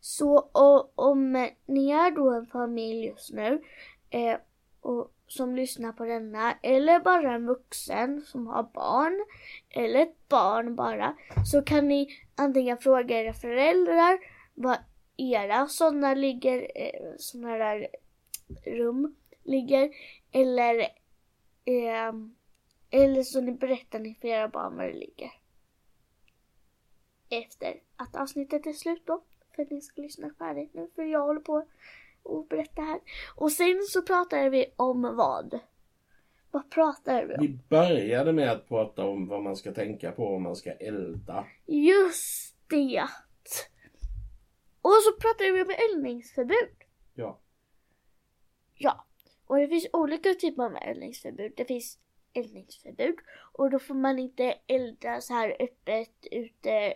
Så 0.00 0.36
och, 0.36 0.98
om 0.98 1.48
ni 1.66 1.90
är 1.90 2.10
då 2.10 2.30
en 2.30 2.46
familj 2.46 3.06
just 3.06 3.32
nu 3.32 3.62
eh, 4.10 4.36
och 4.80 5.14
som 5.26 5.56
lyssnar 5.56 5.92
på 5.92 6.04
denna 6.04 6.52
eller 6.62 7.00
bara 7.00 7.34
en 7.34 7.46
vuxen 7.46 8.20
som 8.20 8.46
har 8.46 8.62
barn 8.62 9.26
eller 9.68 10.00
ett 10.00 10.28
barn 10.28 10.76
bara 10.76 11.16
så 11.50 11.62
kan 11.62 11.88
ni 11.88 12.08
antingen 12.36 12.78
fråga 12.78 13.20
era 13.20 13.32
föräldrar 13.32 14.18
vad 14.54 14.76
era 15.16 15.66
sådana 15.66 16.14
ligger, 16.14 16.70
eh, 16.74 17.10
sådana 17.18 17.56
där 17.56 17.88
rum 18.64 19.16
ligger. 19.44 19.90
Eller, 20.32 20.80
eh, 21.64 22.12
eller 22.90 23.22
så 23.22 23.40
ni 23.40 23.52
berättar 23.52 23.98
ni 23.98 24.14
för 24.14 24.28
era 24.28 24.48
barn 24.48 24.76
var 24.76 24.84
det 24.84 24.92
ligger. 24.98 25.41
Efter 27.32 27.80
att 27.96 28.16
avsnittet 28.16 28.66
är 28.66 28.72
slut 28.72 29.02
då. 29.06 29.22
För 29.56 29.62
att 29.62 29.70
ni 29.70 29.80
ska 29.80 30.02
lyssna 30.02 30.30
färdigt 30.38 30.74
nu. 30.74 30.90
För 30.94 31.02
jag 31.02 31.20
håller 31.20 31.40
på 31.40 31.66
och 32.22 32.46
berätta 32.46 32.82
här. 32.82 33.00
Och 33.36 33.52
sen 33.52 33.82
så 33.88 34.02
pratade 34.02 34.50
vi 34.50 34.66
om 34.76 35.02
vad? 35.02 35.58
Vad 36.50 36.70
pratade 36.70 37.26
vi 37.26 37.34
om? 37.34 37.40
Vi 37.40 37.58
började 37.68 38.32
med 38.32 38.50
att 38.50 38.68
prata 38.68 39.04
om 39.04 39.26
vad 39.26 39.42
man 39.42 39.56
ska 39.56 39.72
tänka 39.72 40.12
på 40.12 40.26
om 40.26 40.42
man 40.42 40.56
ska 40.56 40.72
elda. 40.72 41.46
Just 41.66 42.56
det! 42.68 43.04
Och 44.82 44.92
så 44.92 45.20
pratade 45.20 45.52
vi 45.52 45.62
om 45.62 45.74
eldningsförbud. 45.90 46.76
Ja. 47.14 47.38
Ja. 48.74 49.06
Och 49.46 49.56
det 49.56 49.68
finns 49.68 49.86
olika 49.92 50.34
typer 50.34 50.62
av 50.62 50.76
eldningsförbud. 50.76 51.52
Det 51.56 51.64
finns 51.64 51.98
eldningsförbud 52.32 53.16
och 53.52 53.70
då 53.70 53.78
får 53.78 53.94
man 53.94 54.18
inte 54.18 54.54
elda 54.66 55.20
så 55.20 55.34
här 55.34 55.56
öppet 55.60 56.26
ute 56.30 56.94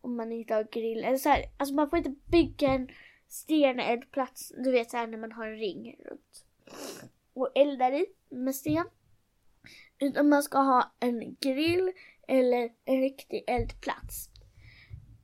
om 0.00 0.16
man 0.16 0.32
inte 0.32 0.54
har 0.54 0.64
grill. 0.72 1.04
Eller 1.04 1.16
så 1.16 1.28
här, 1.28 1.44
alltså 1.56 1.74
man 1.74 1.90
får 1.90 1.98
inte 1.98 2.14
bygga 2.26 2.68
en 2.68 2.88
steneldplats, 3.28 4.52
du 4.64 4.72
vet 4.72 4.90
så 4.90 4.96
här 4.96 5.06
när 5.06 5.18
man 5.18 5.32
har 5.32 5.46
en 5.46 5.58
ring 5.58 5.96
runt 6.04 6.44
och 7.32 7.52
eldar 7.54 7.92
i 7.92 8.06
med 8.28 8.54
sten. 8.54 8.84
Utan 9.98 10.28
man 10.28 10.42
ska 10.42 10.58
ha 10.58 10.92
en 11.00 11.36
grill 11.40 11.92
eller 12.28 12.70
en 12.84 13.00
riktig 13.00 13.44
eldplats. 13.46 14.30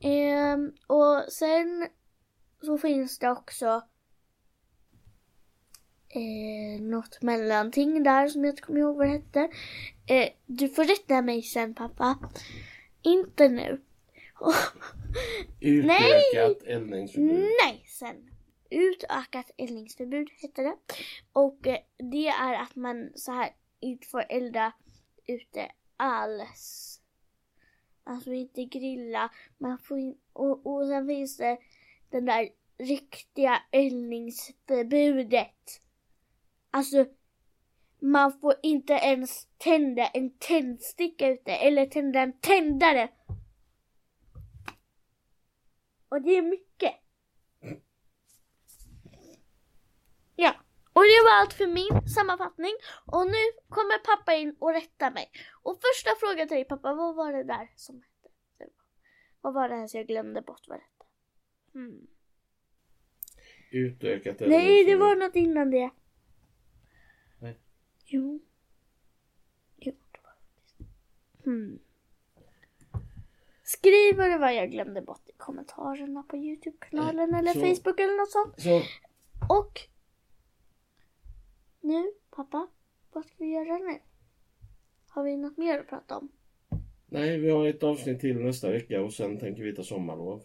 Ehm, 0.00 0.72
och 0.86 1.32
sen 1.32 1.88
så 2.62 2.78
finns 2.78 3.18
det 3.18 3.30
också 3.30 3.82
eh, 6.08 6.82
något 6.82 7.22
mellanting 7.22 8.02
där 8.02 8.28
som 8.28 8.44
jag 8.44 8.52
inte 8.52 8.62
kommer 8.62 8.80
ihåg 8.80 8.96
vad 8.96 9.06
det 9.06 9.12
hette. 9.12 9.48
Eh, 10.06 10.28
du 10.46 10.68
får 10.68 10.84
rätta 10.84 11.22
mig 11.22 11.42
sen 11.42 11.74
pappa. 11.74 12.18
Inte 13.02 13.48
nu. 13.48 13.80
Utökat 15.60 16.62
eldningsförbud. 16.66 17.48
Nej, 17.62 17.84
sen. 17.86 18.30
Utökat 18.70 19.50
eldningsförbud 19.56 20.28
heter 20.36 20.62
det. 20.62 20.76
Och 21.32 21.66
eh, 21.66 21.78
det 21.96 22.28
är 22.28 22.62
att 22.62 22.76
man 22.76 23.10
så 23.14 23.32
här 23.32 23.50
inte 23.80 24.06
får 24.06 24.24
elda 24.28 24.72
ute 25.26 25.70
alls. 25.96 27.00
Alltså 28.04 28.32
inte 28.32 28.64
grilla. 28.64 29.30
Man 29.58 29.78
får 29.78 29.98
in, 29.98 30.18
och, 30.32 30.66
och 30.66 30.88
sen 30.88 31.06
finns 31.06 31.36
det 31.36 31.58
den 32.10 32.24
där 32.24 32.48
riktiga 32.78 33.62
eldningsförbudet. 33.70 35.80
Alltså 36.70 37.06
man 38.00 38.32
får 38.32 38.54
inte 38.62 38.92
ens 38.92 39.46
tända 39.58 40.06
en 40.06 40.30
tändsticka 40.30 41.28
ute 41.28 41.52
eller 41.52 41.86
tända 41.86 42.20
en 42.20 42.32
tändare. 42.32 43.08
Och 46.14 46.22
det 46.22 46.36
är 46.36 46.42
mycket. 46.42 46.94
Ja, 50.36 50.54
och 50.92 51.02
det 51.02 51.20
var 51.24 51.40
allt 51.40 51.52
för 51.52 51.66
min 51.66 52.08
sammanfattning. 52.08 52.72
Och 53.06 53.26
nu 53.26 53.42
kommer 53.68 53.98
pappa 53.98 54.34
in 54.34 54.56
och 54.58 54.72
rättar 54.72 55.10
mig. 55.10 55.30
Och 55.62 55.80
första 55.80 56.10
frågan 56.20 56.48
till 56.48 56.56
dig 56.56 56.64
pappa, 56.64 56.94
vad 56.94 57.14
var 57.14 57.32
det 57.32 57.44
där 57.44 57.72
som 57.76 58.02
hette? 58.02 58.72
Vad 59.40 59.54
var 59.54 59.68
det 59.68 59.74
här 59.74 59.86
så 59.86 59.96
jag 59.96 60.06
glömde 60.06 60.42
bort 60.42 60.68
vad 60.68 60.78
det 60.78 60.82
hette? 60.82 61.06
Hmm. 61.72 62.06
Utökat 63.70 64.40
Nej, 64.40 64.84
det 64.84 64.96
var 64.96 65.16
något 65.16 65.36
innan 65.36 65.70
det. 65.70 65.90
Nej. 67.38 67.58
Jo. 68.04 68.40
Jo, 69.76 69.92
det 70.12 70.20
var 70.22 70.34
det. 70.78 71.50
Hmm. 71.50 71.78
Skriv 73.62 74.16
vad 74.16 74.30
det 74.30 74.38
var 74.38 74.50
jag 74.50 74.70
glömde 74.70 75.02
bort 75.02 75.23
kommentarerna 75.44 76.22
på 76.22 76.36
Youtube-kanalen 76.36 77.34
eller 77.34 77.52
så- 77.52 77.60
Facebook 77.60 78.00
eller 78.00 78.16
något 78.20 78.30
sånt. 78.32 78.60
Så, 78.60 78.82
Och 79.54 79.80
nu, 81.80 82.12
pappa, 82.36 82.66
vad 83.12 83.24
ska 83.24 83.34
vi 83.38 83.50
göra 83.52 83.78
nu? 83.78 83.98
Har 85.08 85.24
vi 85.24 85.36
något 85.36 85.56
mer 85.56 85.78
att 85.78 85.88
prata 85.88 86.16
om? 86.18 86.28
nej, 87.06 87.38
vi 87.38 87.50
har 87.50 87.66
ett 87.66 87.82
avsnitt 87.82 88.20
till 88.20 88.36
nästa 88.36 88.70
vecka 88.70 89.02
och 89.02 89.12
sen 89.12 89.38
tänker 89.38 89.62
vi 89.62 89.74
ta 89.74 89.82
sommarlov. 89.82 90.42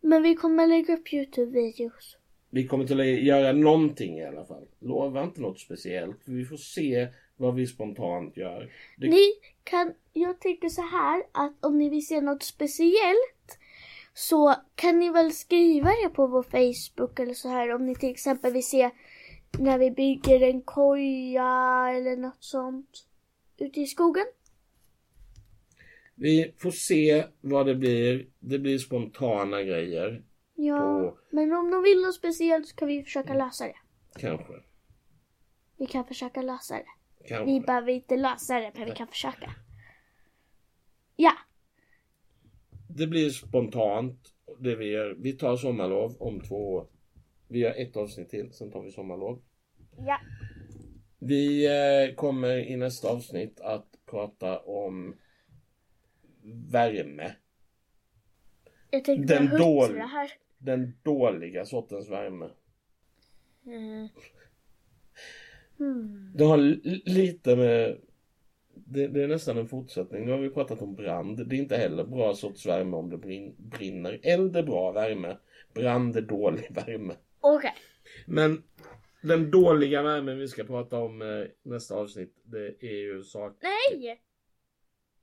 Men 0.00 0.22
vi 0.22 0.34
kommer 0.34 0.66
lägga 0.66 0.94
upp 0.94 1.12
Youtube-videos. 1.12 2.16
Vi 2.50 2.66
kommer 2.66 2.86
till 2.86 3.00
att 3.00 3.06
göra 3.06 3.52
någonting 3.52 4.18
i 4.18 4.24
alla 4.24 4.44
fall. 4.44 4.68
Lova 4.78 5.24
inte 5.24 5.40
något 5.40 5.60
speciellt. 5.60 6.16
Vi 6.24 6.44
får 6.44 6.56
se 6.56 7.08
vad 7.36 7.54
vi 7.54 7.66
spontant 7.66 8.36
gör. 8.36 8.72
Det, 8.96 9.08
Ni 9.08 9.30
kan, 9.66 9.94
jag 10.12 10.40
tänker 10.40 10.68
så 10.68 10.82
här 10.82 11.22
att 11.32 11.64
om 11.64 11.78
ni 11.78 11.88
vill 11.88 12.06
se 12.06 12.20
något 12.20 12.42
speciellt 12.42 13.58
så 14.14 14.54
kan 14.74 14.98
ni 14.98 15.10
väl 15.10 15.32
skriva 15.32 15.88
det 16.04 16.08
på 16.08 16.26
vår 16.26 16.42
Facebook 16.42 17.18
eller 17.20 17.34
så 17.34 17.48
här 17.48 17.74
om 17.74 17.86
ni 17.86 17.94
till 17.94 18.10
exempel 18.10 18.52
vill 18.52 18.66
se 18.66 18.90
när 19.58 19.78
vi 19.78 19.90
bygger 19.90 20.42
en 20.42 20.62
koja 20.62 21.90
eller 21.96 22.16
något 22.16 22.44
sånt 22.44 23.06
ute 23.58 23.80
i 23.80 23.86
skogen. 23.86 24.26
vi 26.14 26.54
får 26.58 26.70
se 26.70 27.24
vad 27.40 27.66
det 27.66 27.74
blir. 27.74 28.26
Det 28.38 28.58
blir 28.58 28.78
spontana 28.78 29.62
grejer. 29.62 30.24
Ja, 30.54 30.78
På- 30.78 31.18
men 31.30 31.52
om 31.52 31.70
de 31.70 31.82
vill 31.82 32.02
något 32.02 32.14
speciellt 32.14 32.66
så 32.66 32.76
kan 32.76 32.88
vi 32.88 33.02
försöka 33.02 33.34
lösa 33.34 33.64
det. 33.64 33.76
Kanske. 34.20 34.52
Vi 35.78 35.86
kan 35.86 36.04
försöka 36.04 36.42
lösa 36.42 36.74
det. 36.74 36.86
Vi 37.46 37.60
behöver 37.60 37.92
inte 37.92 38.16
lösa 38.16 38.60
det, 38.60 38.72
men 38.74 38.84
vi 38.84 38.90
kan 38.90 39.06
försöka. 39.08 39.54
Ja, 41.16 41.32
Det 42.88 43.06
blir 43.06 43.30
spontant. 43.30 44.32
Det 44.60 44.76
vi, 44.76 44.84
gör. 44.90 45.14
vi 45.18 45.32
tar 45.32 45.56
sommarlov 45.56 46.16
om 46.22 46.40
två 46.40 46.72
år. 46.74 46.86
Vi 47.48 47.58
gör 47.58 47.74
ett 47.76 47.96
avsnitt 47.96 48.30
till, 48.30 48.52
sen 48.52 48.70
tar 48.70 48.82
vi 48.82 48.90
sommarlov. 48.92 49.42
ja. 49.98 50.20
Vi 51.18 51.66
eh, 51.66 52.14
kommer 52.14 52.56
i 52.58 52.76
nästa 52.76 53.08
avsnitt 53.08 53.60
att 53.60 53.86
prata 54.06 54.58
om 54.58 55.16
värme. 56.70 57.36
Jag 58.90 59.04
tänkte 59.04 59.34
Den 59.34 59.48
dål- 59.58 59.98
här. 59.98 60.30
Den 60.58 60.98
dåliga 61.02 61.64
sortens 61.66 62.08
värme. 62.10 62.48
Mm. 63.66 64.08
Hmm. 65.78 66.32
Det 66.34 66.44
har 66.44 66.56
li- 66.56 67.02
lite 67.06 67.56
med... 67.56 68.00
Det, 68.74 69.06
det 69.08 69.22
är 69.22 69.28
nästan 69.28 69.58
en 69.58 69.68
fortsättning. 69.68 70.24
Nu 70.26 70.32
har 70.32 70.38
vi 70.38 70.50
pratat 70.50 70.82
om 70.82 70.94
brand. 70.94 71.48
Det 71.48 71.56
är 71.56 71.58
inte 71.58 71.76
heller 71.76 72.04
bra 72.04 72.34
sorts 72.34 72.66
värme 72.66 72.96
om 72.96 73.10
det 73.10 73.16
brin, 73.18 73.54
brinner. 73.58 74.20
Eld 74.22 74.56
är 74.56 74.62
bra 74.62 74.92
värme. 74.92 75.36
Brand 75.74 76.16
är 76.16 76.20
dålig 76.22 76.66
värme. 76.74 77.14
Okej. 77.40 77.74
Men 78.26 78.62
den 79.22 79.50
dåliga 79.50 80.02
värmen 80.02 80.38
vi 80.38 80.48
ska 80.48 80.64
prata 80.64 80.98
om 80.98 81.22
eh, 81.22 81.44
nästa 81.62 81.94
avsnitt, 81.94 82.34
det 82.44 82.76
är 82.80 82.96
ju 82.96 83.22
sak... 83.22 83.56
Nej! 83.62 84.22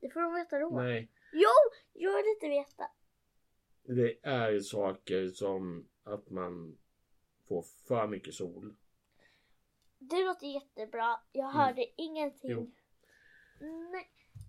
Det 0.00 0.10
får 0.10 0.20
de 0.20 0.34
veta 0.34 0.58
då. 0.58 0.70
Nej. 0.82 1.08
Jo, 1.32 1.48
jag 1.92 2.16
vill 2.16 2.30
inte 2.34 2.48
veta. 2.48 2.84
Det 3.86 4.28
är 4.28 4.60
saker 4.60 5.28
som 5.28 5.88
att 6.04 6.30
man 6.30 6.76
får 7.48 7.64
för 7.88 8.06
mycket 8.06 8.34
sol. 8.34 8.74
Det 10.10 10.24
låter 10.24 10.46
jättebra. 10.46 11.20
Jag 11.32 11.50
Mm. 11.50 11.56
hörde 11.56 11.86
ingenting. 11.96 12.50
Jo. 12.50 12.70
Nej, 13.92 14.06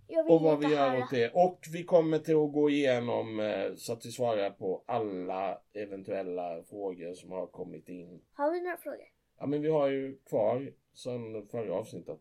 jag 0.08 0.24
vill 0.24 0.34
Och 0.34 0.42
vad 0.42 0.60
vi 0.60 0.74
gör 0.76 1.04
åt 1.04 1.10
det. 1.10 1.32
Och 1.34 1.60
vi 1.74 1.84
kommer 1.84 2.20
till 2.20 2.36
att 2.36 2.54
gå 2.54 2.70
igenom 2.70 3.40
eh, 3.40 3.76
så 3.76 3.94
att 3.94 4.06
vi 4.06 4.12
svarar 4.12 4.50
på 4.50 4.84
alla 4.86 5.62
eventuella 5.74 6.64
frågor 6.64 7.14
som 7.14 7.32
har 7.32 7.48
kommit 7.48 7.90
in. 7.90 8.22
Har 8.34 8.52
vi 8.52 8.62
några 8.62 8.78
frågor? 8.78 9.06
Ja 9.40 9.46
men 9.46 9.62
vi 9.62 9.70
har 9.70 9.88
ju 9.88 10.18
kvar 10.18 10.74
sen 10.94 11.48
förra 11.48 11.74
avsnittet. 11.74 12.20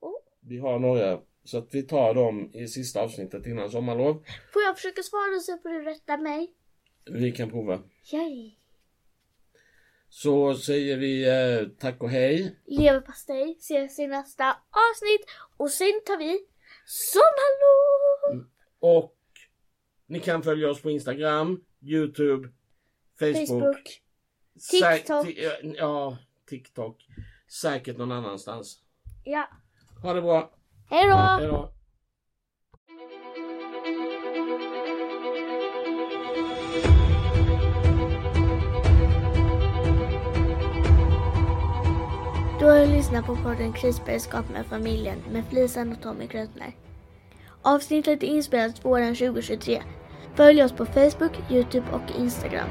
Oh. 0.00 0.12
Vi 0.40 0.58
har 0.58 0.78
några. 0.78 1.20
Så 1.44 1.58
att 1.58 1.74
vi 1.74 1.82
tar 1.82 2.14
dem 2.14 2.50
i 2.54 2.68
sista 2.68 3.02
avsnittet 3.02 3.46
innan 3.46 3.70
sommarlov. 3.70 4.14
Får 4.52 4.62
jag 4.62 4.76
försöka 4.76 5.02
svara 5.02 5.40
så 5.40 5.58
får 5.58 5.68
du 5.68 5.82
rätta 5.84 6.16
mig? 6.16 6.54
Vi 7.04 7.32
kan 7.32 7.50
prova. 7.50 7.82
Yay. 8.12 8.52
Så 10.16 10.54
säger 10.54 10.96
vi 10.96 11.28
eh, 11.28 11.68
tack 11.78 12.02
och 12.02 12.10
hej. 12.10 12.60
Leverpastej 12.66 13.56
ses 13.60 13.98
i 13.98 14.06
nästa 14.06 14.50
avsnitt 14.50 15.26
och 15.56 15.70
sen 15.70 16.00
tar 16.06 16.18
vi 16.18 16.38
sommarlov! 16.84 18.46
Och 18.78 19.16
ni 20.06 20.20
kan 20.20 20.42
följa 20.42 20.70
oss 20.70 20.82
på 20.82 20.90
Instagram, 20.90 21.64
Youtube, 21.82 22.48
Facebook. 23.18 23.48
Facebook. 23.48 24.02
TikTok. 24.70 25.26
ti- 25.26 25.74
Ja, 25.78 26.18
TikTok. 26.48 27.06
Säkert 27.62 27.96
någon 27.96 28.12
annanstans. 28.12 28.78
Ja. 29.24 29.48
Ha 30.02 30.12
det 30.14 30.22
bra. 30.22 30.54
Hej 30.90 31.08
då. 31.48 31.73
Du 42.64 42.70
har 42.70 42.86
lyssnat 42.86 43.26
på 43.26 43.36
podden 43.36 43.72
Krisberedskap 43.72 44.48
med 44.48 44.66
familjen 44.66 45.18
med 45.32 45.44
Flisan 45.50 45.92
och 45.92 46.02
Tommy 46.02 46.26
Krötner. 46.26 46.76
Avsnittet 47.62 48.22
är 48.22 48.26
inspelat 48.26 48.84
våren 48.84 49.14
2023. 49.14 49.82
Följ 50.34 50.62
oss 50.62 50.72
på 50.72 50.86
Facebook, 50.86 51.32
Youtube 51.50 51.86
och 51.92 52.20
Instagram. 52.20 52.68